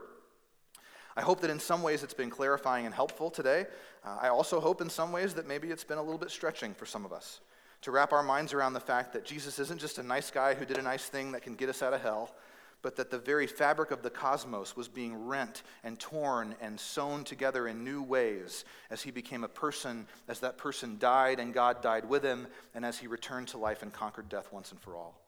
[1.16, 3.66] I hope that in some ways it's been clarifying and helpful today.
[4.06, 6.74] Uh, I also hope in some ways that maybe it's been a little bit stretching
[6.74, 7.42] for some of us
[7.82, 10.66] to wrap our minds around the fact that Jesus isn't just a nice guy who
[10.66, 12.36] did a nice thing that can get us out of hell,
[12.84, 17.24] but that the very fabric of the cosmos was being rent and torn and sewn
[17.24, 21.82] together in new ways as he became a person, as that person died and God
[21.82, 24.96] died with him, and as he returned to life and conquered death once and for
[24.96, 25.20] all.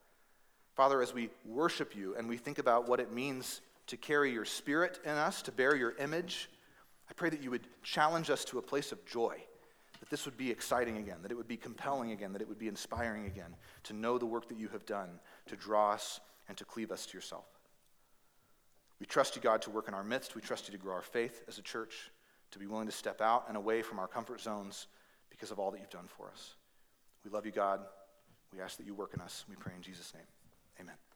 [0.75, 4.45] Father, as we worship you and we think about what it means to carry your
[4.45, 6.49] spirit in us, to bear your image,
[7.09, 9.43] I pray that you would challenge us to a place of joy
[10.03, 12.59] that this would be exciting again, that it would be compelling again, that it would
[12.59, 15.07] be inspiring again to know the work that you have done
[15.45, 16.19] to draw us
[16.49, 17.45] and to cleave us to yourself.
[18.99, 20.36] We trust you, God, to work in our midst.
[20.36, 22.11] We trust you to grow our faith as a church,
[22.51, 24.88] to be willing to step out and away from our comfort zones
[25.29, 26.55] because of all that you've done for us.
[27.23, 27.79] We love you, God.
[28.51, 29.45] We ask that you work in us.
[29.49, 30.27] We pray in Jesus' name.
[30.81, 31.12] Amen.